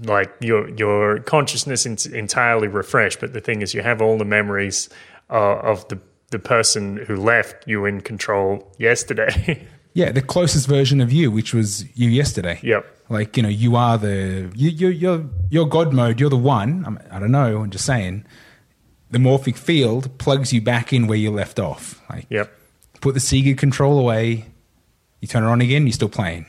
[0.04, 4.24] like your your consciousness is entirely refreshed, but the thing is, you have all the
[4.24, 4.88] memories
[5.30, 5.98] uh, of the
[6.30, 9.66] the person who left you in control yesterday.
[9.92, 12.60] Yeah, the closest version of you, which was you yesterday.
[12.62, 12.86] Yep.
[13.08, 16.20] Like you know, you are the you you you're you're God mode.
[16.20, 16.84] You're the one.
[16.86, 17.62] I'm, I don't know.
[17.62, 18.24] I'm just saying.
[19.10, 22.00] The morphic field plugs you back in where you left off.
[22.08, 22.52] Like yep.
[23.00, 24.46] put the Sega control away.
[25.20, 25.86] You turn it on again.
[25.86, 26.46] You're still playing.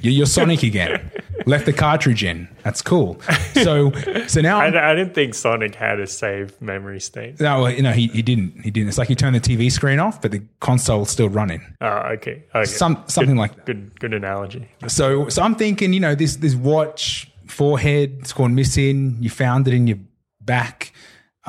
[0.00, 1.10] You're, you're Sonic again.
[1.46, 2.48] Left the cartridge in.
[2.64, 3.20] That's cool.
[3.54, 3.92] So
[4.26, 7.40] so now I, I'm- didn't think Sonic had a save memory state.
[7.40, 8.62] no, you know he, he didn't.
[8.62, 8.88] He didn't.
[8.88, 11.62] It's like you turn the TV screen off, but the console's still running.
[11.80, 12.44] Oh, okay.
[12.54, 12.64] okay.
[12.64, 13.66] Some something good, like that.
[13.66, 14.68] Good good analogy.
[14.88, 19.16] So, so I'm thinking, you know, this this watch forehead, it's gone missing.
[19.20, 19.98] You found it in your
[20.40, 20.92] back.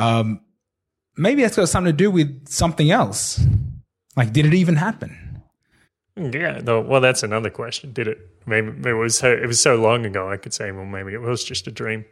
[0.01, 0.41] Um,
[1.15, 3.39] maybe that's got something to do with something else.
[4.15, 5.43] Like, did it even happen?
[6.15, 7.93] Yeah, no, well, that's another question.
[7.93, 8.27] Did it?
[8.45, 10.29] Maybe it was so, it was so long ago.
[10.29, 12.05] I could say, well, maybe it was just a dream.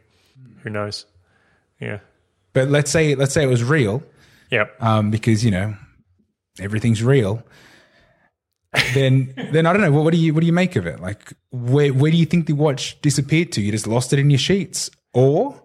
[0.62, 1.04] Who knows?
[1.80, 2.00] Yeah,
[2.52, 4.02] But let's say let's say it was real,
[4.50, 4.74] yep.
[4.82, 5.74] um, because you know
[6.60, 7.42] everything's real.
[8.94, 9.90] then then I don't know.
[9.92, 11.00] What, what do you what do you make of it?
[11.00, 13.62] Like, where where do you think the watch disappeared to?
[13.62, 15.62] You just lost it in your sheets, or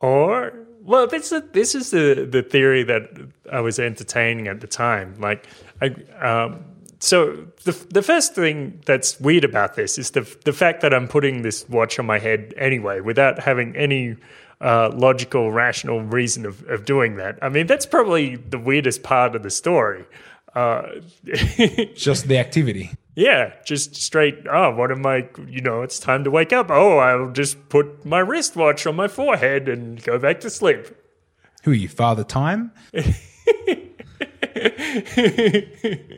[0.00, 0.57] Or
[0.88, 3.10] well, this is this is the the theory that
[3.52, 5.14] I was entertaining at the time.
[5.18, 5.46] Like,
[5.82, 6.64] I um,
[6.98, 11.06] so the the first thing that's weird about this is the the fact that I'm
[11.06, 14.16] putting this watch on my head anyway without having any.
[14.60, 17.38] Uh, logical, rational reason of, of doing that.
[17.40, 20.04] I mean, that's probably the weirdest part of the story.
[20.52, 20.82] Uh,
[21.94, 22.90] just the activity?
[23.18, 24.46] Yeah, just straight.
[24.48, 25.28] Oh, what am I?
[25.48, 26.70] You know, it's time to wake up.
[26.70, 30.86] Oh, I'll just put my wristwatch on my forehead and go back to sleep.
[31.64, 32.70] Who are you, Father Time?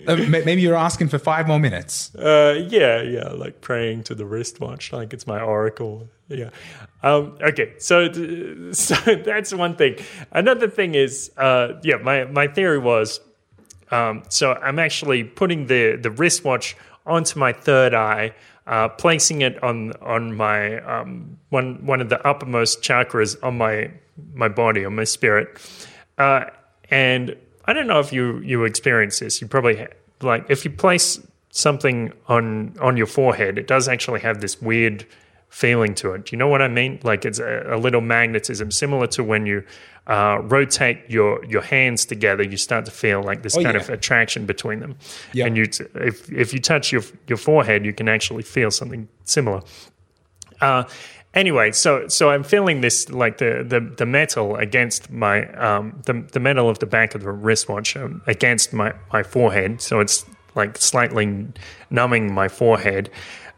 [0.06, 2.14] Uh, Maybe you're asking for five more minutes.
[2.14, 6.08] Uh, yeah, yeah, like praying to the wristwatch, like it's my oracle.
[6.28, 6.48] Yeah.
[7.02, 8.10] Um, okay, so
[8.72, 9.96] so that's one thing.
[10.32, 13.20] Another thing is, uh, yeah, my my theory was,
[13.90, 16.76] um, so I'm actually putting the the wristwatch
[17.10, 18.34] onto my third eye.
[18.66, 23.90] Uh, placing it on on my um, one one of the uppermost chakras on my
[24.32, 25.58] my body on my spirit,
[26.18, 26.44] uh,
[26.88, 29.40] and I don't know if you you experience this.
[29.40, 29.88] You probably
[30.22, 31.18] like if you place
[31.50, 35.04] something on on your forehead, it does actually have this weird
[35.50, 36.24] feeling to it.
[36.26, 36.98] Do you know what I mean?
[37.02, 39.62] Like it's a, a little magnetism, similar to when you
[40.06, 42.42] uh, rotate your your hands together.
[42.42, 43.82] You start to feel like this Oh, kind yeah.
[43.82, 44.96] of attraction between them.
[45.32, 45.46] Yeah.
[45.46, 49.08] And you, t- if if you touch your your forehead, you can actually feel something
[49.24, 49.60] similar.
[50.60, 50.84] Uh,
[51.34, 56.24] anyway, so so I'm feeling this like the the, the metal against my um, the
[56.32, 59.80] the metal of the back of the wristwatch um, against my my forehead.
[59.80, 61.46] So it's like slightly
[61.90, 63.10] numbing my forehead,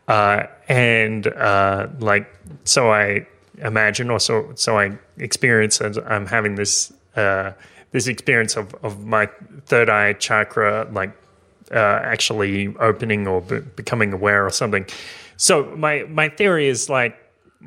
[0.09, 2.27] uh, and uh, like
[2.65, 3.27] so I
[3.59, 7.53] imagine or so so I experience as I'm having this uh,
[7.93, 9.29] this experience of of my
[9.67, 11.13] third eye chakra like
[11.71, 14.87] uh, actually opening or be- becoming aware or something.
[15.37, 17.17] So my my theory is like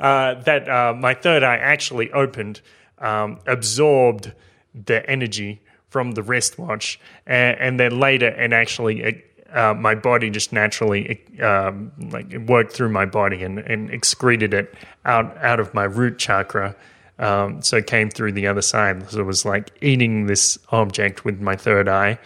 [0.00, 2.60] uh, that uh, my third eye actually opened,
[2.98, 4.32] um, absorbed
[4.74, 9.24] the energy from the wristwatch, and, and then later, and actually.
[9.52, 14.54] Uh, my body just naturally um, like it worked through my body and, and excreted
[14.54, 14.74] it
[15.04, 16.74] out out of my root chakra,
[17.18, 19.10] um, so it came through the other side.
[19.10, 22.18] So it was like eating this object with my third eye,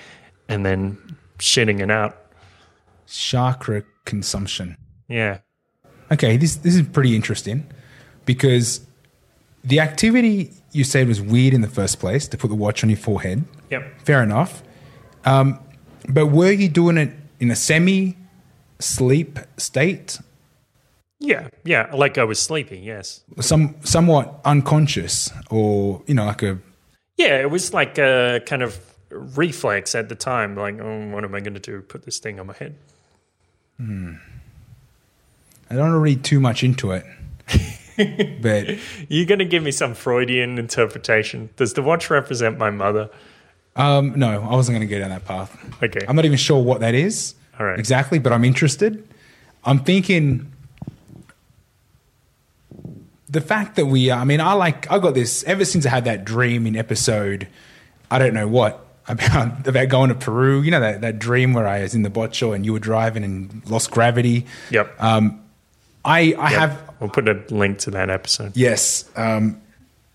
[0.48, 0.96] and then
[1.38, 2.16] shitting it out.
[3.06, 4.76] Chakra consumption.
[5.08, 5.38] Yeah,
[6.10, 7.66] Okay, this this is pretty interesting
[8.24, 8.80] because
[9.64, 12.90] the activity you said was weird in the first place to put the watch on
[12.90, 13.44] your forehead.
[13.70, 14.00] yep.
[14.02, 14.62] Fair enough.
[15.24, 15.58] Um,
[16.08, 18.16] but were you doing it in a semi
[18.78, 20.18] sleep state,
[21.18, 22.82] Yeah, yeah, like I was sleeping.
[22.82, 23.22] Yes.
[23.40, 26.58] some somewhat unconscious, or you know, like a
[27.16, 28.78] Yeah, it was like a kind of
[29.10, 30.56] reflex at the time.
[30.56, 31.82] Like, oh, what am I going to do?
[31.82, 32.76] Put this thing on my head?
[33.78, 34.14] Hmm.
[35.68, 37.04] I don't want to read too much into it,
[38.40, 38.78] but
[39.08, 41.50] You're going to give me some Freudian interpretation.
[41.56, 43.10] Does the watch represent my mother?
[43.76, 45.56] Um, no, I wasn't going to go down that path.
[45.82, 46.00] Okay.
[46.08, 47.78] I'm not even sure what that is All right.
[47.78, 49.06] exactly, but I'm interested.
[49.64, 50.50] I'm thinking
[53.28, 56.04] the fact that we, I mean, I like, I got this ever since I had
[56.04, 57.48] that dream in episode,
[58.10, 60.62] I don't know what, about about going to Peru.
[60.62, 63.22] You know, that, that dream where I was in the botcho and you were driving
[63.24, 64.46] and lost gravity.
[64.70, 65.00] Yep.
[65.00, 65.30] I,
[66.04, 66.36] I Yep.
[66.38, 68.56] have We'll put a link to that episode.
[68.56, 69.04] Yes.
[69.16, 69.60] Um,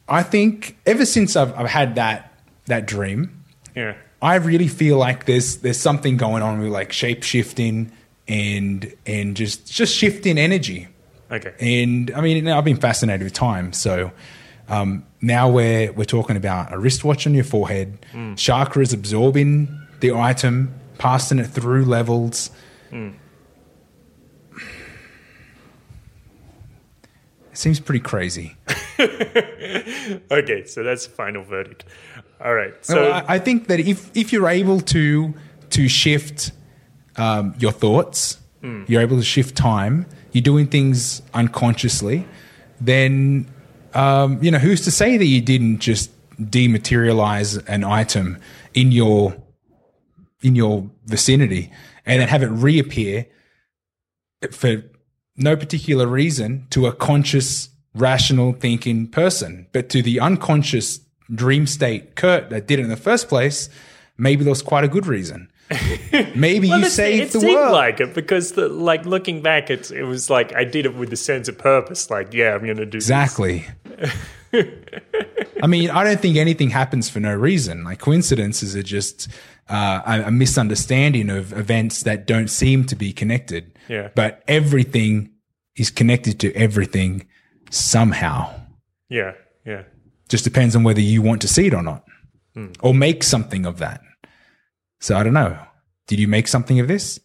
[0.09, 2.34] I think ever since I've, I've had that
[2.66, 3.41] that dream,
[3.76, 3.95] Yeah.
[4.22, 7.91] I really feel like there's there's something going on with like shape shifting
[8.28, 10.88] and and just just shifting energy.
[11.32, 11.53] Okay.
[11.59, 14.11] And I mean, I've been fascinated with time, so
[14.67, 19.69] um, now we're we're talking about a wristwatch on your forehead, chakras absorbing
[20.01, 22.51] the item, passing it through levels.
[22.91, 23.13] It
[27.53, 28.55] seems pretty crazy.
[30.30, 30.65] Okay.
[30.65, 31.86] So that's the final verdict.
[32.44, 32.74] All right.
[32.82, 35.34] So So I, I think that if if you're able to
[35.72, 36.52] to shift
[37.18, 38.38] um, your thoughts,
[38.88, 40.06] you're able to shift time.
[40.34, 42.28] You're doing things unconsciously.
[42.80, 43.48] Then
[43.94, 48.38] um, you know who's to say that you didn't just dematerialize an item
[48.74, 49.36] in your
[50.42, 51.72] in your vicinity
[52.06, 53.28] and then have it reappear
[54.52, 54.84] for
[55.38, 59.68] no particular reason to a conscious, rational thinking person.
[59.72, 61.00] But to the unconscious
[61.34, 63.70] dream state Kurt that did it in the first place,
[64.18, 65.48] maybe there was quite a good reason.
[66.36, 67.72] Maybe Well, you saved it the seemed world.
[67.72, 71.14] like it because, the, like, looking back, it's, it was like I did it with
[71.14, 72.10] a sense of purpose.
[72.10, 72.98] Like, yeah, I'm going to do.
[72.98, 73.66] Exactly.
[74.54, 77.84] I mean, I don't think anything happens for no reason.
[77.86, 79.30] Like coincidences are just
[79.70, 83.78] uh, a, a misunderstanding of events that don't seem to be connected.
[83.88, 84.10] Yeah.
[84.14, 85.32] But everything
[85.78, 87.28] is connected to everything
[87.70, 88.54] somehow.
[89.10, 89.34] Yeah,
[89.66, 89.84] yeah.
[90.32, 92.04] Just depends on whether you want to see it or not,
[92.56, 92.68] Hmm.
[92.82, 94.02] or make something of that.
[95.00, 95.58] So I don't know.
[96.08, 97.20] Did you make something of this?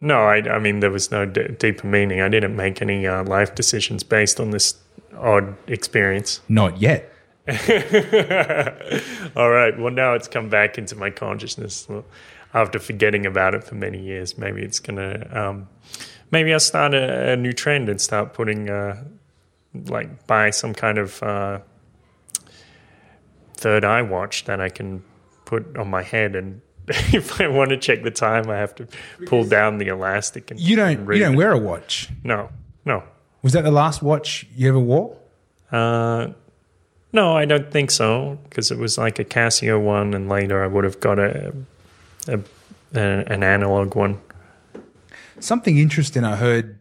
[0.00, 2.20] No, I, I mean, there was no d- deeper meaning.
[2.20, 4.74] I didn't make any uh, life decisions based on this
[5.18, 6.40] odd experience.
[6.48, 7.10] Not yet.
[9.36, 9.78] All right.
[9.78, 11.88] Well, now it's come back into my consciousness
[12.54, 14.36] after forgetting about it for many years.
[14.38, 15.28] Maybe it's gonna.
[15.32, 15.68] Um,
[16.30, 19.02] maybe I'll start a, a new trend and start putting, uh,
[19.74, 21.60] like, buy some kind of uh,
[23.56, 25.02] third eye watch that I can
[25.44, 28.86] put on my head, and if I want to check the time, I have to
[29.26, 30.98] pull down the elastic and You don't.
[31.00, 31.36] and You don't it.
[31.36, 32.08] wear a watch.
[32.24, 32.50] No,
[32.84, 33.02] no.
[33.42, 35.16] Was that the last watch you ever wore?
[35.70, 36.28] Uh,
[37.12, 40.66] no, I don't think so because it was like a Casio one, and later I
[40.66, 41.54] would have got a,
[42.28, 42.38] a,
[42.94, 44.20] a an analog one.
[45.38, 46.80] Something interesting I heard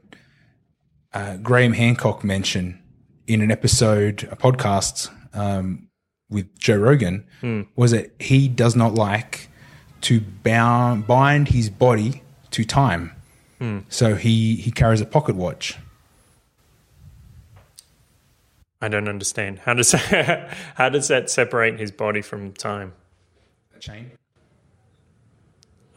[1.14, 2.82] uh, Graham Hancock mention
[3.28, 5.85] in an episode, a podcast um,
[6.30, 7.26] with Joe Rogan,
[7.76, 9.50] was that he does not like
[10.02, 13.12] to bound, bind his body to time.
[13.90, 15.78] So he, he carries a pocket watch.
[18.82, 22.94] I don't understand how does that, how does that separate his body from time?
[23.76, 24.12] A chain?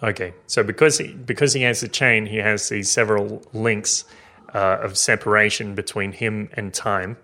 [0.02, 4.04] Okay, so because he because he has a chain, he has these several links
[4.54, 7.18] uh, of separation between him and time.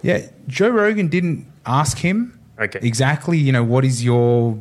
[0.00, 2.78] Yeah, Joe Rogan didn't ask him Okay.
[2.82, 4.60] exactly, you know, what is your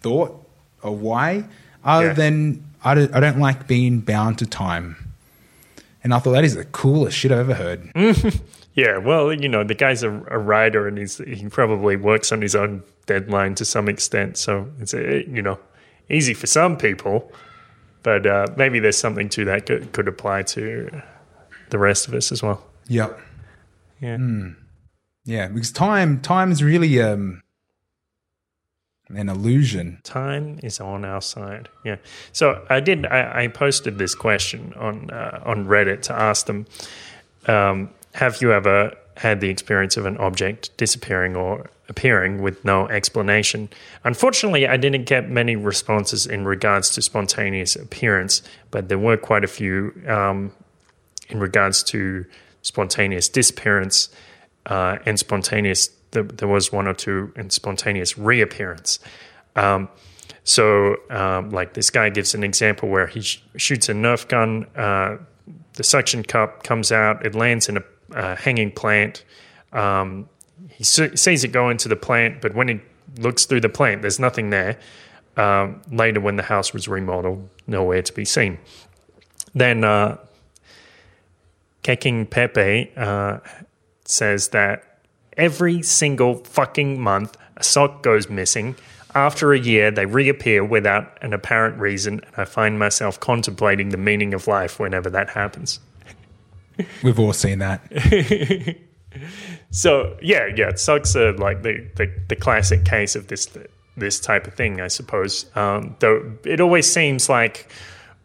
[0.00, 0.44] thought
[0.82, 1.44] or why,
[1.84, 2.12] other Yeah.
[2.14, 4.96] than I don't, I don't like being bound to time.
[6.02, 7.92] And I thought that is the coolest shit I've ever heard.
[8.74, 12.40] Yeah, well, you know, the guy's a, a writer and he's he probably works on
[12.40, 14.38] his own deadline to some extent.
[14.38, 15.58] So it's a, you know
[16.08, 17.30] easy for some people,
[18.02, 20.88] but uh, maybe there's something to that could could apply to
[21.68, 22.64] the rest of us as well.
[22.88, 23.20] Yep.
[24.00, 24.16] Yeah.
[25.24, 26.20] Yeah, because time
[26.50, 27.42] is really um,
[29.08, 30.00] an illusion.
[30.02, 31.68] Time is on our side.
[31.84, 31.96] Yeah.
[32.32, 33.06] So I did.
[33.06, 36.66] I, I posted this question on uh, on Reddit to ask them:
[37.46, 42.88] um, Have you ever had the experience of an object disappearing or appearing with no
[42.88, 43.68] explanation?
[44.04, 49.44] Unfortunately, I didn't get many responses in regards to spontaneous appearance, but there were quite
[49.44, 50.52] a few um,
[51.28, 52.24] in regards to
[52.62, 54.08] spontaneous disappearance
[54.66, 55.90] uh, and spontaneous.
[56.12, 58.98] There, there was one or two in spontaneous reappearance.
[59.56, 59.88] Um,
[60.44, 64.66] so, um, like this guy gives an example where he sh- shoots a Nerf gun,
[64.76, 65.18] uh,
[65.74, 67.82] the suction cup comes out, it lands in a
[68.14, 69.24] uh, hanging plant.
[69.72, 70.28] Um,
[70.68, 72.80] he s- sees it go into the plant, but when he
[73.18, 74.78] looks through the plant, there's nothing there.
[75.36, 78.58] Um, later, when the house was remodeled, nowhere to be seen.
[79.54, 80.18] Then uh,
[81.82, 83.38] Keking Pepe uh,
[84.12, 85.00] says that
[85.36, 88.76] every single fucking month a sock goes missing.
[89.14, 93.98] After a year, they reappear without an apparent reason, and I find myself contemplating the
[93.98, 95.80] meaning of life whenever that happens.
[97.02, 97.82] We've all seen that.
[99.70, 103.48] So yeah, yeah, socks are like the, the, the classic case of this
[103.96, 105.46] this type of thing, I suppose.
[105.56, 107.70] Um, though it always seems like,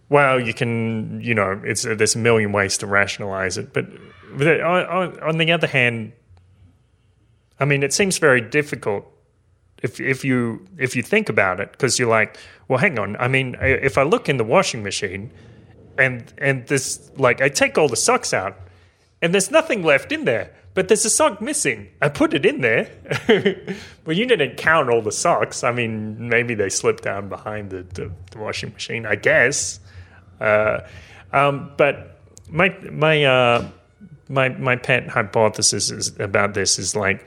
[0.09, 3.85] well, you can, you know, it's there's a million ways to rationalize it, but
[4.32, 6.13] on the other hand,
[7.59, 9.05] I mean, it seems very difficult
[9.84, 13.15] if if you if you think about it, because you're like, well, hang on.
[13.17, 15.32] I mean, if I look in the washing machine,
[15.97, 18.57] and and this like I take all the socks out,
[19.21, 21.89] and there's nothing left in there, but there's a sock missing.
[22.01, 22.89] I put it in there.
[24.05, 25.63] well, you didn't count all the socks.
[25.63, 29.05] I mean, maybe they slipped down behind the, the, the washing machine.
[29.05, 29.80] I guess.
[30.39, 30.82] Uh,
[31.34, 32.19] um, but
[32.49, 33.69] my my uh,
[34.30, 37.25] my my pet hypothesis is about this is like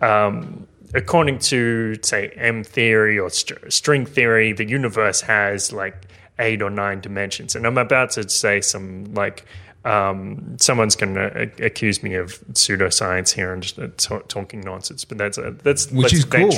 [0.00, 6.06] um, according to say M theory or str- string theory, the universe has like
[6.38, 9.44] eight or nine dimensions, and I'm about to say some like.
[9.84, 15.04] Um, someone's going to accuse me of pseudoscience here and just uh, t- talking nonsense,
[15.04, 16.52] but that's a, that's Which let's is cool.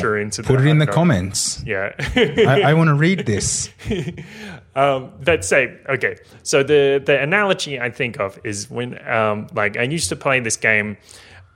[0.45, 1.63] Put it in the comments.
[1.65, 1.95] Yeah.
[1.99, 3.71] I, I want to read this.
[4.77, 6.17] um, let's say okay.
[6.43, 10.41] So the the analogy I think of is when um, like I used to play
[10.41, 10.97] this game,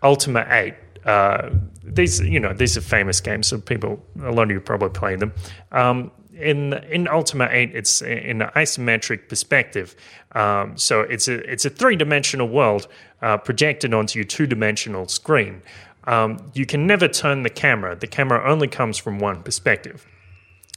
[0.03, 0.75] Ultima Eight.
[1.05, 1.51] Uh,
[1.83, 5.17] these you know these are famous games, so people a lot of you probably play
[5.17, 5.33] them.
[5.73, 9.97] Um, in in Ultima Eight, it's in an isometric perspective.
[10.33, 12.87] Um, so it's a it's a three dimensional world
[13.23, 15.63] uh, projected onto your two dimensional screen.
[16.05, 17.97] Um, you can never turn the camera.
[17.97, 20.07] The camera only comes from one perspective.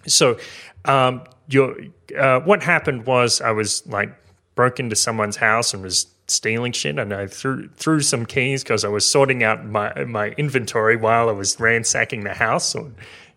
[0.07, 0.37] So,
[0.85, 1.75] um, your
[2.17, 4.15] uh, what happened was I was like
[4.55, 8.85] broke into someone's house and was stealing shit, and I threw threw some keys because
[8.85, 12.75] I was sorting out my my inventory while I was ransacking the house.
[12.75, 12.91] Or,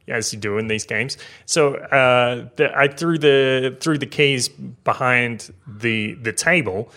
[0.07, 4.49] as you do in these games, so uh, the, I threw the threw the keys
[4.49, 6.91] behind the the table,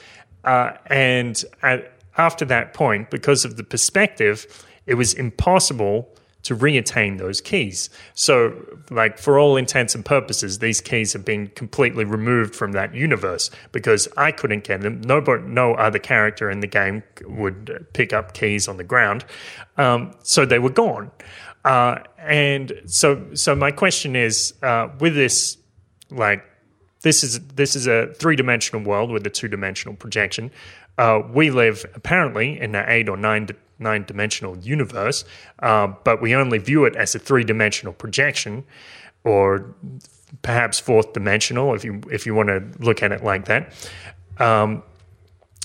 [0.43, 6.10] uh, and at, after that point, because of the perspective, it was impossible
[6.48, 7.89] to reattain those keys.
[8.14, 8.54] So,
[8.89, 13.52] like for all intents and purposes, these keys have been completely removed from that universe
[13.74, 15.02] because I couldn't get them.
[15.02, 19.26] No, no other character in the game would pick up keys on the ground,
[19.78, 21.12] um, so they were gone.
[21.66, 25.58] Uh, and so, so my question is, uh, with this,
[26.10, 26.45] like
[27.02, 30.50] this is this is a three dimensional world with a two dimensional projection.
[30.98, 33.48] Uh, we live apparently in an eight or nine
[33.80, 35.25] nine dimensional universe,
[35.59, 38.63] uh, but we only view it as a three dimensional projection,
[39.23, 39.75] or
[40.41, 43.73] perhaps fourth dimensional if you if you want to look at it like that.
[44.39, 44.84] Um,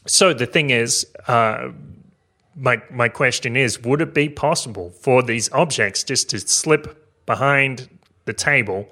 [0.06, 1.06] so the thing is.
[1.26, 1.72] Uh,
[2.54, 7.88] my my question is: Would it be possible for these objects just to slip behind
[8.24, 8.88] the table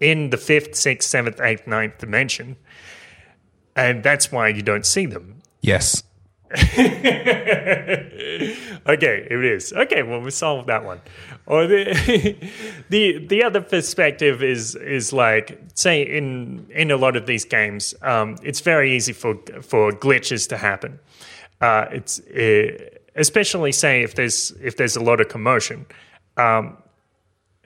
[0.00, 2.56] in the fifth, sixth, seventh, eighth, ninth dimension,
[3.74, 5.42] and that's why you don't see them?
[5.60, 6.02] Yes.
[8.86, 9.72] okay, it is.
[9.72, 11.00] Okay, well we solved that one.
[11.46, 12.50] Or the
[12.90, 17.94] the the other perspective is is like say in in a lot of these games,
[18.02, 20.98] um, it's very easy for for glitches to happen.
[21.60, 22.76] Uh, it's uh,
[23.16, 25.86] especially say if there's if there's a lot of commotion.
[26.36, 26.76] Um,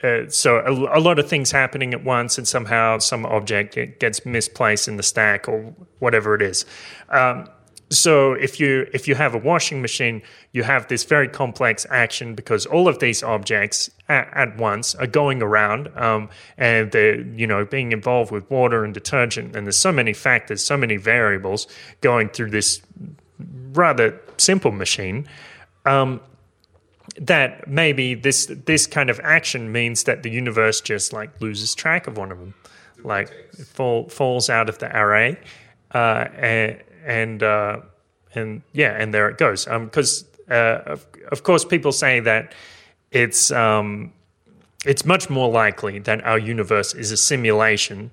[0.02, 4.26] uh, so a, a, lot of things happening at once, and somehow some object gets
[4.26, 6.66] misplaced in the stack or whatever it is.
[7.08, 7.48] Um,
[7.90, 10.22] so if you if you have a washing machine,
[10.52, 15.06] you have this very complex action because all of these objects at, at once are
[15.06, 16.28] going around, um,
[16.58, 20.64] and they're you know being involved with water and detergent, and there's so many factors,
[20.64, 21.68] so many variables
[22.00, 22.82] going through this
[23.72, 25.26] rather simple machine.
[25.84, 26.20] Um,
[27.20, 32.08] that maybe this this kind of action means that the universe just like loses track
[32.08, 32.54] of one of them,
[33.04, 35.38] like it fall, falls out of the array,
[35.94, 37.80] uh, and and, uh,
[38.34, 39.64] and yeah, and there it goes.
[39.64, 42.52] Because uh, of, of course, people say that
[43.10, 44.12] it's um,
[44.84, 48.10] it's much more likely that our universe is a simulation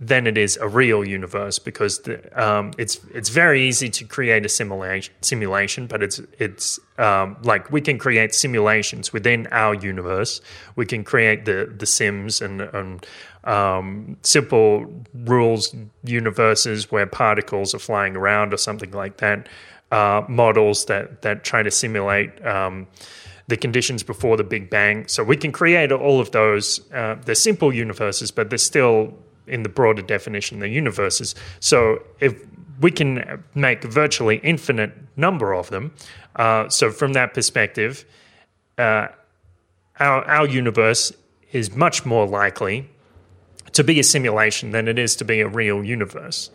[0.00, 4.44] than it is a real universe because the, um, it's it's very easy to create
[4.44, 10.40] a simulation simulation, but it's it's um, like we can create simulations within our universe.
[10.74, 13.06] We can create the the Sims and, and
[13.44, 15.74] um, simple rules
[16.04, 19.48] universes where particles are flying around or something like that.
[19.90, 22.44] Uh, models that that try to simulate.
[22.46, 22.86] Um,
[23.48, 25.06] the conditions before the Big Bang.
[25.08, 26.80] So we can create all of those.
[26.92, 29.12] Uh, they're simple universes, but they're still
[29.46, 31.34] in the broader definition, the universes.
[31.60, 32.34] So if
[32.80, 35.92] we can make virtually infinite number of them,
[36.36, 38.04] uh, so from that perspective,
[38.78, 39.08] uh,
[39.98, 41.12] our our universe
[41.52, 42.88] is much more likely
[43.72, 46.50] to be a simulation than it is to be a real universe.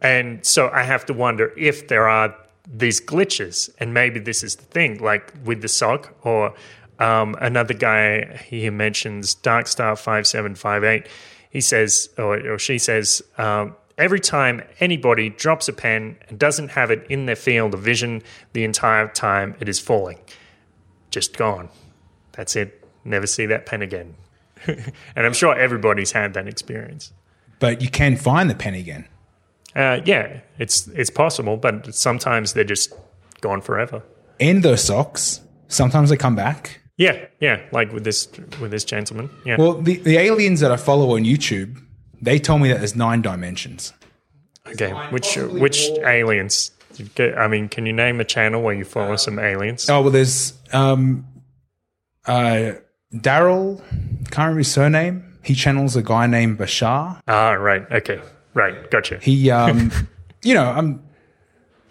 [0.00, 2.34] And so I have to wonder if there are
[2.70, 6.54] these glitches, and maybe this is the thing, like with the sock or
[6.98, 11.08] um, another guy here mentions Darkstar five seven five eight.
[11.50, 16.70] He says, or, or she says, um, every time anybody drops a pen and doesn't
[16.72, 18.22] have it in their field of vision
[18.52, 20.18] the entire time it is falling,
[21.10, 21.70] just gone.
[22.32, 22.84] That's it.
[23.04, 24.14] Never see that pen again.
[24.66, 27.12] and I'm sure everybody's had that experience.
[27.58, 29.06] But you can find the pen again.
[29.74, 32.92] Uh, yeah, it's it's possible, but sometimes they're just
[33.40, 34.02] gone forever.
[34.40, 36.80] And those socks, sometimes they come back.
[36.96, 38.28] Yeah, yeah, like with this
[38.60, 39.30] with this gentleman.
[39.44, 39.56] Yeah.
[39.58, 41.80] Well, the, the aliens that I follow on YouTube,
[42.20, 43.92] they told me that there's nine dimensions.
[44.66, 44.92] okay.
[45.10, 46.72] Which which aliens?
[47.18, 49.88] I mean, can you name a channel where you follow some aliens?
[49.88, 51.24] Oh well, there's um,
[52.26, 52.72] uh,
[53.12, 53.78] Darryl,
[54.30, 55.38] can't remember his surname.
[55.42, 57.20] He channels a guy named Bashar.
[57.26, 57.90] Ah, right.
[57.90, 58.20] Okay.
[58.54, 58.90] Right.
[58.90, 59.18] Gotcha.
[59.18, 59.90] He, um,
[60.42, 61.02] you know, um,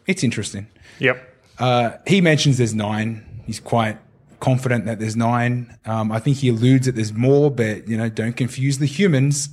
[0.06, 0.68] it's interesting.
[1.00, 1.36] Yep.
[1.60, 3.44] Uh, he mentions there's nine.
[3.46, 3.98] He's quite
[4.40, 5.78] confident that there's nine.
[5.86, 9.50] Um, I think he alludes that there's more, but you know, don't confuse the humans.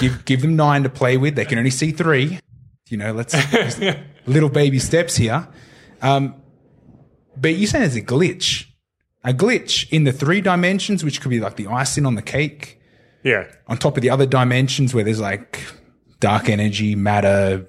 [0.00, 1.34] Give give them nine to play with.
[1.34, 2.40] They can only see three.
[2.88, 3.34] You know, let's
[4.26, 5.46] little baby steps here.
[6.00, 6.36] Um,
[7.36, 8.67] but you saying there's a glitch,
[9.24, 12.80] a glitch in the three dimensions, which could be like the icing on the cake,
[13.22, 13.44] Yeah.
[13.66, 15.60] on top of the other dimensions where there's like
[16.20, 17.66] dark energy, matter,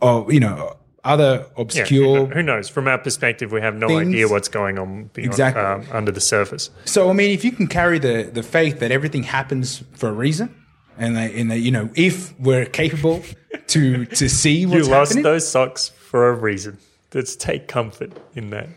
[0.00, 2.68] or you know, other obscure Who, who knows?
[2.68, 5.62] From our perspective, we have no Things- idea what's going on beyond, Exactly.
[5.62, 6.70] um, under the surface.
[6.84, 10.12] So I mean, if you can carry the the faith that everything happens for a
[10.12, 10.54] reason,
[10.98, 13.22] and that, and that you know, if we're capable
[13.68, 16.78] to to see You lost happening, those socks for a reason.
[17.14, 18.68] Let's take comfort in that.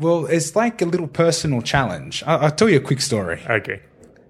[0.00, 2.22] Well, it's like a little personal challenge.
[2.26, 3.40] I, I'll tell you a quick story.
[3.48, 3.80] Okay.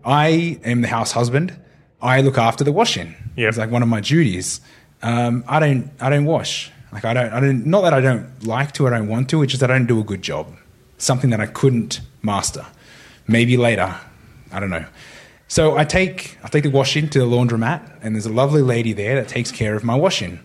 [0.04, 1.56] I am the house husband.
[2.02, 3.14] I look after the washing.
[3.36, 3.48] Yep.
[3.48, 4.60] It's like one of my duties.
[5.02, 6.70] Um, I don't I don't wash.
[6.92, 9.42] Like I don't I don't not that I don't like to, I don't want to.
[9.42, 10.54] It's just I don't do a good job.
[10.98, 12.66] Something that I couldn't master.
[13.26, 13.94] Maybe later.
[14.52, 14.84] I don't know.
[15.48, 18.92] So I take I take the washing to the laundromat, and there's a lovely lady
[18.92, 20.40] there that takes care of my washing.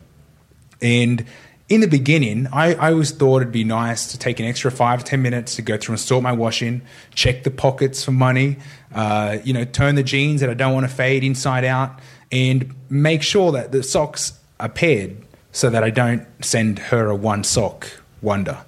[0.82, 1.26] And
[1.68, 5.03] in the beginning, I, I always thought it'd be nice to take an extra five,
[5.03, 6.84] ten minutes to go through and sort my washing,
[7.16, 8.57] check the pockets for money,
[8.93, 11.99] uh, you know, turn the jeans that I don't want to fade inside out,
[12.32, 15.18] and make sure that the socks are paired
[15.51, 17.89] so that I don't send her a one sock
[18.22, 18.59] wonder.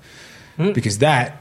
[0.74, 1.40] Because that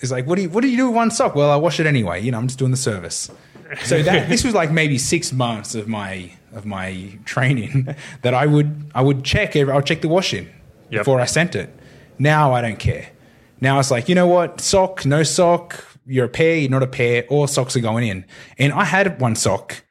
[0.00, 1.34] is like, what do you what do you do with one sock?
[1.34, 2.20] Well, I wash it anyway.
[2.20, 3.30] You know, I'm just doing the service.
[3.84, 8.44] So that this was like maybe six months of my of my training that I
[8.44, 10.50] would I would check every, I'll check the washing
[10.90, 11.00] Yep.
[11.00, 11.70] before I sent it.
[12.18, 13.08] Now I don't care.
[13.60, 16.86] Now it's like you know what sock no sock you're a pair you're not a
[16.86, 18.24] pair all socks are going in.
[18.58, 19.82] And I had one sock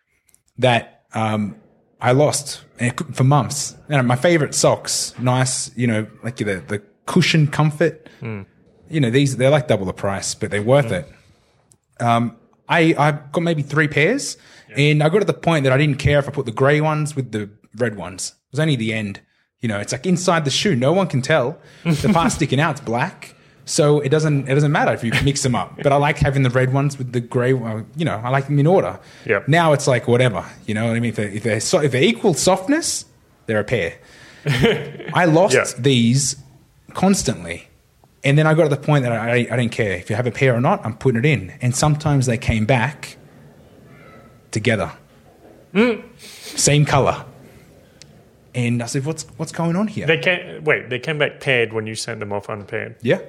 [0.60, 1.56] that um,
[2.00, 3.76] I lost and it could- for months.
[3.90, 8.10] And my favorite socks, nice you know like the the cushion comfort.
[8.90, 11.08] You know these they're like double the price but they're worth it.
[12.00, 12.38] Um,
[12.70, 14.38] I I got maybe three pairs,
[14.76, 16.80] and I got to the point that I didn't care if I put the grey
[16.82, 18.30] ones with the red ones.
[18.30, 19.22] It was only the end.
[19.64, 21.58] You know, it's like inside the shoe, no one can tell.
[21.86, 23.34] The part sticking out's black,
[23.66, 25.78] so it doesn't it doesn't matter if you mix them up.
[25.82, 27.54] But I like having the red ones with the grey.
[27.54, 27.72] one.
[27.72, 29.00] Uh, you know, I like them in order.
[29.26, 29.48] Yep.
[29.48, 30.46] Now it's like whatever.
[30.68, 31.10] You know what I mean?
[31.12, 33.06] If they're if they're, so, if they're equal softness,
[33.48, 33.98] they're a pair.
[35.14, 35.66] I lost Yeah.
[35.80, 36.36] these
[36.94, 37.70] constantly.
[38.26, 40.28] And then I got to the point that I, I didn't care if you have
[40.28, 40.86] a pair or not.
[40.86, 43.18] I'm putting it in, and sometimes they came back
[44.52, 44.92] together,
[45.74, 46.02] mm.
[46.20, 47.26] same color.
[48.56, 51.74] And I said, "What's what's going on here?" They came, wait, they came back paired
[51.74, 52.96] when you sent them off unpaired.
[53.02, 53.20] yeah.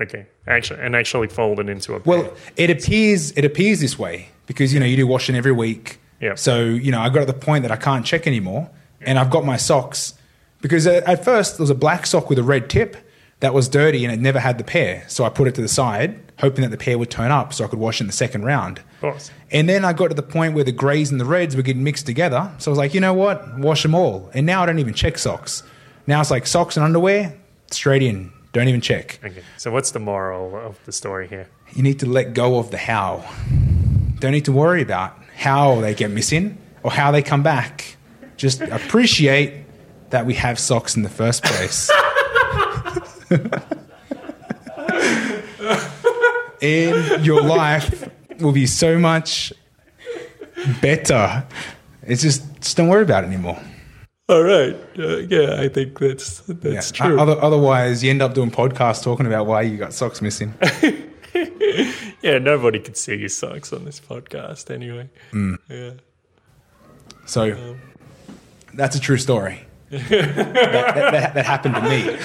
[0.00, 0.26] Okay.
[0.48, 2.22] Actually, and actually folded into a pair.
[2.22, 6.00] Well, it appears it appears this way because you know you do washing every week.
[6.20, 6.34] Yeah.
[6.34, 8.68] So you know I got to the point that I can't check anymore,
[9.00, 10.14] and I've got my socks
[10.60, 12.96] because at, at first there was a black sock with a red tip
[13.40, 15.04] that was dirty and it never had the pair.
[15.08, 17.64] So I put it to the side, hoping that the pair would turn up so
[17.64, 18.80] I could wash in the second round.
[18.80, 19.30] Of course.
[19.52, 21.84] And then I got to the point where the greys and the reds were getting
[21.84, 22.50] mixed together.
[22.58, 23.56] So I was like, you know what?
[23.58, 24.28] Wash them all.
[24.34, 25.62] And now I don't even check socks.
[26.08, 27.38] Now it's like socks and underwear,
[27.70, 28.32] straight in.
[28.52, 29.20] Don't even check.
[29.24, 29.42] Okay.
[29.56, 31.48] So what's the moral of the story here?
[31.74, 33.24] You need to let go of the how.
[34.18, 37.96] Don't need to worry about how they get missing or how they come back.
[38.36, 39.64] Just appreciate
[40.10, 41.88] that we have socks in the first place.
[46.62, 48.08] and your life
[48.40, 49.52] will be so much
[50.80, 51.44] better.
[52.04, 53.60] It's just, just don't worry about it anymore.
[54.28, 54.74] All right.
[54.98, 57.06] Uh, yeah, I think that's that's Yeah.
[57.06, 57.20] true.
[57.20, 60.54] Other, otherwise, you end up doing podcasts talking about why you got socks missing.
[62.22, 65.10] yeah, nobody could see your socks on this podcast anyway.
[65.68, 65.90] Yeah.
[67.26, 67.76] So
[68.74, 69.60] that's a true story.
[69.92, 72.16] That, that, that, that happened to me.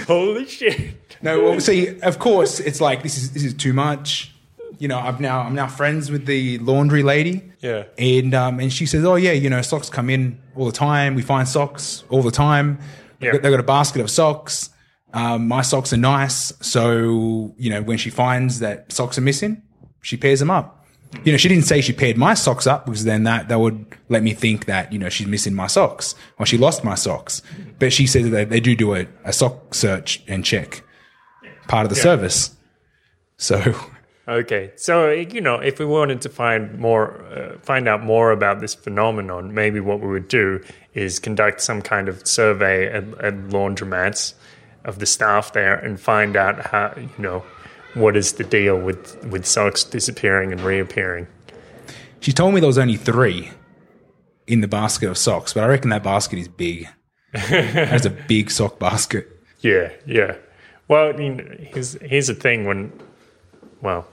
[0.06, 0.94] Holy shit.
[1.22, 4.32] No, well, see, of course, it's like this is this is too much.
[4.78, 7.84] You know, I've now I'm now friends with the laundry lady, Yeah.
[7.98, 11.14] and um, and she says, oh yeah, you know, socks come in all the time.
[11.14, 12.78] We find socks all the time.
[13.18, 13.32] They've, Yeah.
[13.32, 14.70] got, they've got a basket of socks.
[15.12, 19.62] Um, my socks are nice, so you know when she finds that socks are missing,
[20.02, 20.79] she pairs them up.
[21.24, 23.84] You know, she didn't say she paired my socks up because then that that would
[24.08, 27.42] let me think that you know she's missing my socks or she lost my socks.
[27.78, 30.82] But she said that they, do do a, a sock search and check,
[31.68, 32.56] part of the service.
[33.38, 33.74] So
[34.30, 38.60] Okay, so you know, if we wanted to find more, uh, find out more about
[38.60, 40.62] this phenomenon, maybe what we would do
[40.94, 44.34] is conduct some kind of survey at, at laundromats
[44.84, 47.44] of the staff there and find out how you know
[47.94, 51.26] what is the deal with with socks disappearing and reappearing.
[52.20, 53.50] she told me there was only three
[54.46, 56.88] in the basket of socks, but I reckon that basket is big.
[57.32, 59.28] That's a big sock basket.
[59.60, 60.36] Yeah, yeah.
[60.88, 62.92] Well, I mean, here's here's the thing when,
[63.80, 64.08] well,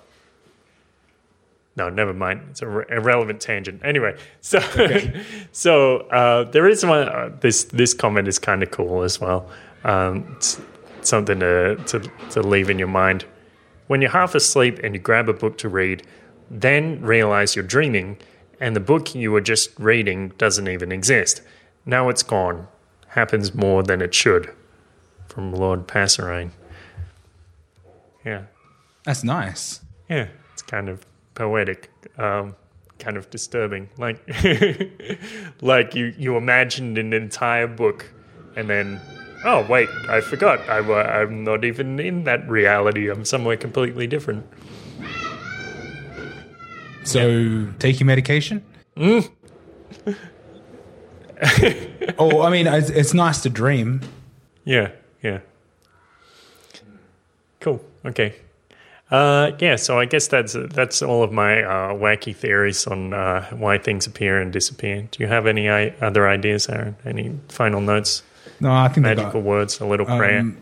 [1.75, 2.41] no, never mind.
[2.51, 3.81] It's a re- irrelevant tangent.
[3.83, 4.59] Anyway, so
[5.51, 7.07] so uh, there is one.
[7.09, 9.49] Uh, this this comment is kind of cool as well.
[9.83, 10.59] Um, it's
[11.01, 11.99] something to, to
[12.31, 13.25] to leave in your mind.
[13.87, 16.03] When you're half asleep and you grab a book to read,
[16.49, 18.17] then realize you're dreaming,
[18.59, 21.41] and the book you were just reading doesn't even exist.
[21.85, 22.67] Now it's gone.
[23.09, 24.53] Happens more than it should.
[25.27, 26.51] From Lord Passerine.
[28.25, 28.43] Yeah.
[29.07, 29.79] That's nice.
[30.09, 32.57] Yeah, it's kind of poetic, um,
[32.99, 33.87] kind of disturbing.
[33.97, 34.19] Like,
[35.61, 38.11] like you you imagined an entire book,
[38.57, 38.99] and then,
[39.45, 40.59] oh wait, I forgot.
[40.69, 40.79] I,
[41.21, 43.09] I'm not even in that reality.
[43.09, 44.45] I'm somewhere completely different.
[47.03, 48.63] So take your medication.
[48.97, 49.29] oh,
[52.41, 54.01] I mean, it's, it's nice to dream.
[54.65, 55.39] Yeah, yeah.
[57.59, 57.81] Cool.
[58.05, 58.35] Okay.
[59.09, 63.45] Uh, yeah, so I guess that's that's all of my uh, wacky theories on uh,
[63.51, 65.07] why things appear and disappear.
[65.09, 66.97] Do you have any I- other ideas, Aaron?
[67.05, 68.23] Any final notes?
[68.59, 70.39] No, I think magical words, a little prayer.
[70.39, 70.57] Um,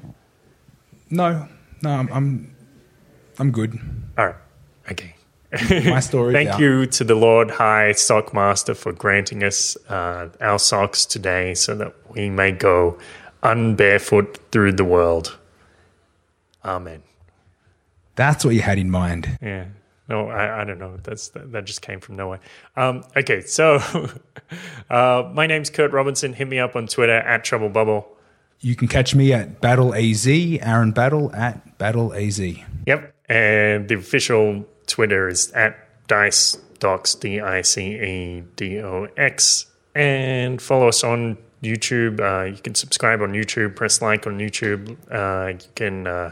[1.09, 1.47] no,
[1.81, 2.55] no, I'm, I'm,
[3.39, 3.79] I'm good.
[4.17, 4.35] All right.
[4.91, 5.15] Okay.
[5.89, 6.33] My story.
[6.33, 11.53] Thank you to the Lord High Sock Master for granting us uh, our socks today
[11.53, 12.97] so that we may go
[13.43, 15.37] unbarefoot through the world.
[16.63, 17.03] Amen.
[18.15, 19.37] That's what you had in mind.
[19.41, 19.65] Yeah.
[20.07, 20.97] No, I, I don't know.
[21.03, 22.39] That's that, that just came from nowhere.
[22.75, 23.79] Um, okay, so
[24.89, 26.33] uh, my name's Kurt Robinson.
[26.33, 28.07] Hit me up on Twitter at Trouble Bubble.
[28.61, 32.39] You can catch me at Battle AZ, Aaron Battle at Battle AZ.
[32.39, 33.13] Yep.
[33.27, 35.77] And the official Twitter is at
[36.07, 39.65] Dice Docs, D I C E D O X.
[39.95, 42.19] And follow us on YouTube.
[42.19, 44.95] Uh, you can subscribe on YouTube, press like on YouTube.
[45.09, 46.31] Uh, you can uh,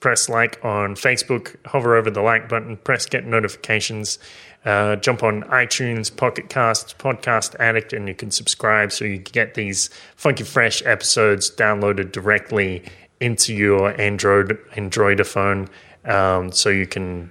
[0.00, 4.18] press like on Facebook, hover over the like button, press get notifications.
[4.64, 9.32] Uh, jump on iTunes, Pocket Casts, Podcast Addict, and you can subscribe so you can
[9.32, 12.82] get these funky fresh episodes downloaded directly
[13.20, 15.68] into your Android Android phone,
[16.04, 17.30] um, so you can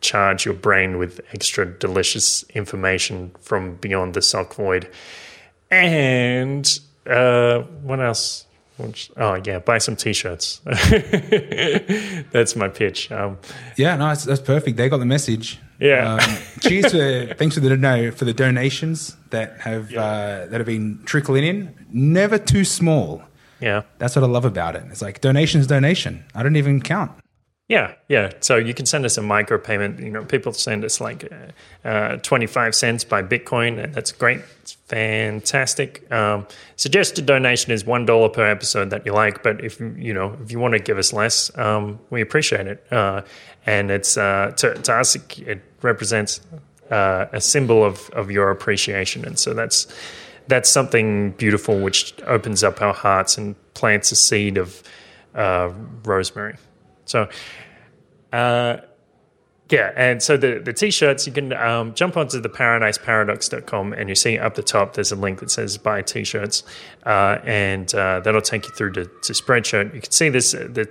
[0.00, 4.88] charge your brain with extra delicious information from beyond the sock void.
[5.70, 6.68] And
[7.06, 8.46] uh, what else?
[8.78, 10.60] Which- Oh yeah, buy some t-shirts.
[12.32, 13.10] That's my pitch.
[13.12, 13.38] Um,
[13.76, 14.76] Yeah, no, that's, that's perfect.
[14.76, 15.58] They got the message.
[15.80, 16.14] Yeah.
[16.14, 20.66] Um, cheers for thanks for the no, for the donations that have uh, that have
[20.66, 21.74] been trickling in.
[21.90, 23.22] Never too small.
[23.60, 24.82] yeah, That's what I love about it.
[24.90, 26.24] It's like donation's donation.
[26.34, 27.12] I don't even count.
[27.68, 28.32] Yeah, yeah.
[28.40, 30.00] So you can send us a micropayment.
[30.00, 31.30] You know, people send us like
[31.84, 34.40] uh, uh, 25 cents by Bitcoin, that's great.
[34.62, 36.10] It's fantastic.
[36.10, 36.46] Um,
[36.76, 40.58] suggested donation is $1 per episode that you like, but if you know, if you
[40.58, 42.86] want to give us less, um, we appreciate it.
[42.90, 43.20] Uh,
[43.66, 46.40] and it's uh, to, to us, it, it represents
[46.90, 49.26] uh, a symbol of, of your appreciation.
[49.26, 49.86] And so that's
[50.46, 54.82] that's something beautiful which opens up our hearts and plants a seed of
[55.34, 55.70] uh,
[56.04, 56.56] rosemary.
[57.08, 57.28] So,
[58.32, 58.78] uh,
[59.70, 64.14] yeah, and so the, the t-shirts, you can um, jump onto the paradiseparadox.com and you
[64.14, 66.62] see up the top there's a link that says buy t-shirts
[67.04, 69.94] uh, and uh, that'll take you through to, to Spreadshirt.
[69.94, 70.88] You can see this the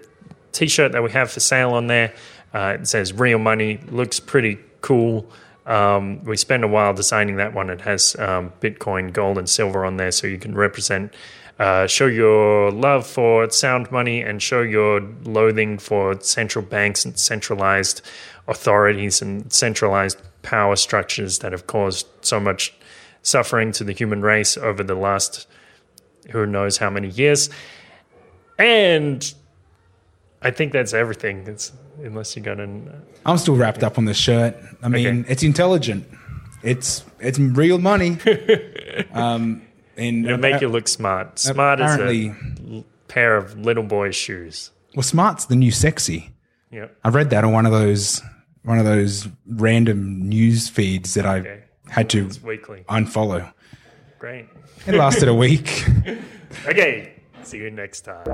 [0.52, 2.14] t-shirt that we have for sale on there.
[2.54, 5.28] Uh, it says real money, looks pretty cool.
[5.66, 7.70] Um, we spent a while designing that one.
[7.70, 11.14] It has um, Bitcoin, gold, and silver on there, so you can represent,
[11.60, 17.18] uh, show your love for sound money and show your loathing for central banks and
[17.18, 18.02] centralized
[18.48, 22.74] authorities and centralized power structures that have caused so much
[23.24, 25.48] suffering to the human race over the last
[26.30, 27.50] who knows how many years.
[28.58, 29.34] And
[30.42, 31.46] I think that's everything.
[31.48, 31.72] It's,
[32.04, 32.92] unless you got an.
[33.26, 34.56] I'm still wrapped up on the shirt.
[34.82, 35.32] I mean, Okay.
[35.32, 36.08] it's intelligent.
[36.64, 38.18] It's it's real money.
[39.14, 39.62] um,
[39.98, 41.40] and It'll make you look smart.
[41.40, 42.36] Smart as apparently- a
[42.78, 44.70] l- pair of little boy shoes.
[44.96, 46.32] well, smart's the new sexy.
[46.72, 48.22] Yeah, I read that on one of those
[48.64, 51.60] one of those random news feeds that I Okay.
[51.90, 52.84] had to It's weekly.
[52.90, 53.52] unfollow.
[54.20, 54.48] Great.
[54.86, 55.86] It lasted a week.
[56.68, 57.14] Okay.
[57.44, 58.26] See you next time.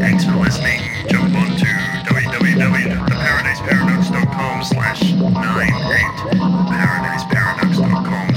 [0.00, 0.80] Thanks for listening.
[1.08, 1.66] Jump on to
[2.10, 5.70] www.theparadiseparadox.com slash 98.
[6.72, 8.34] Theparadiseparadox.com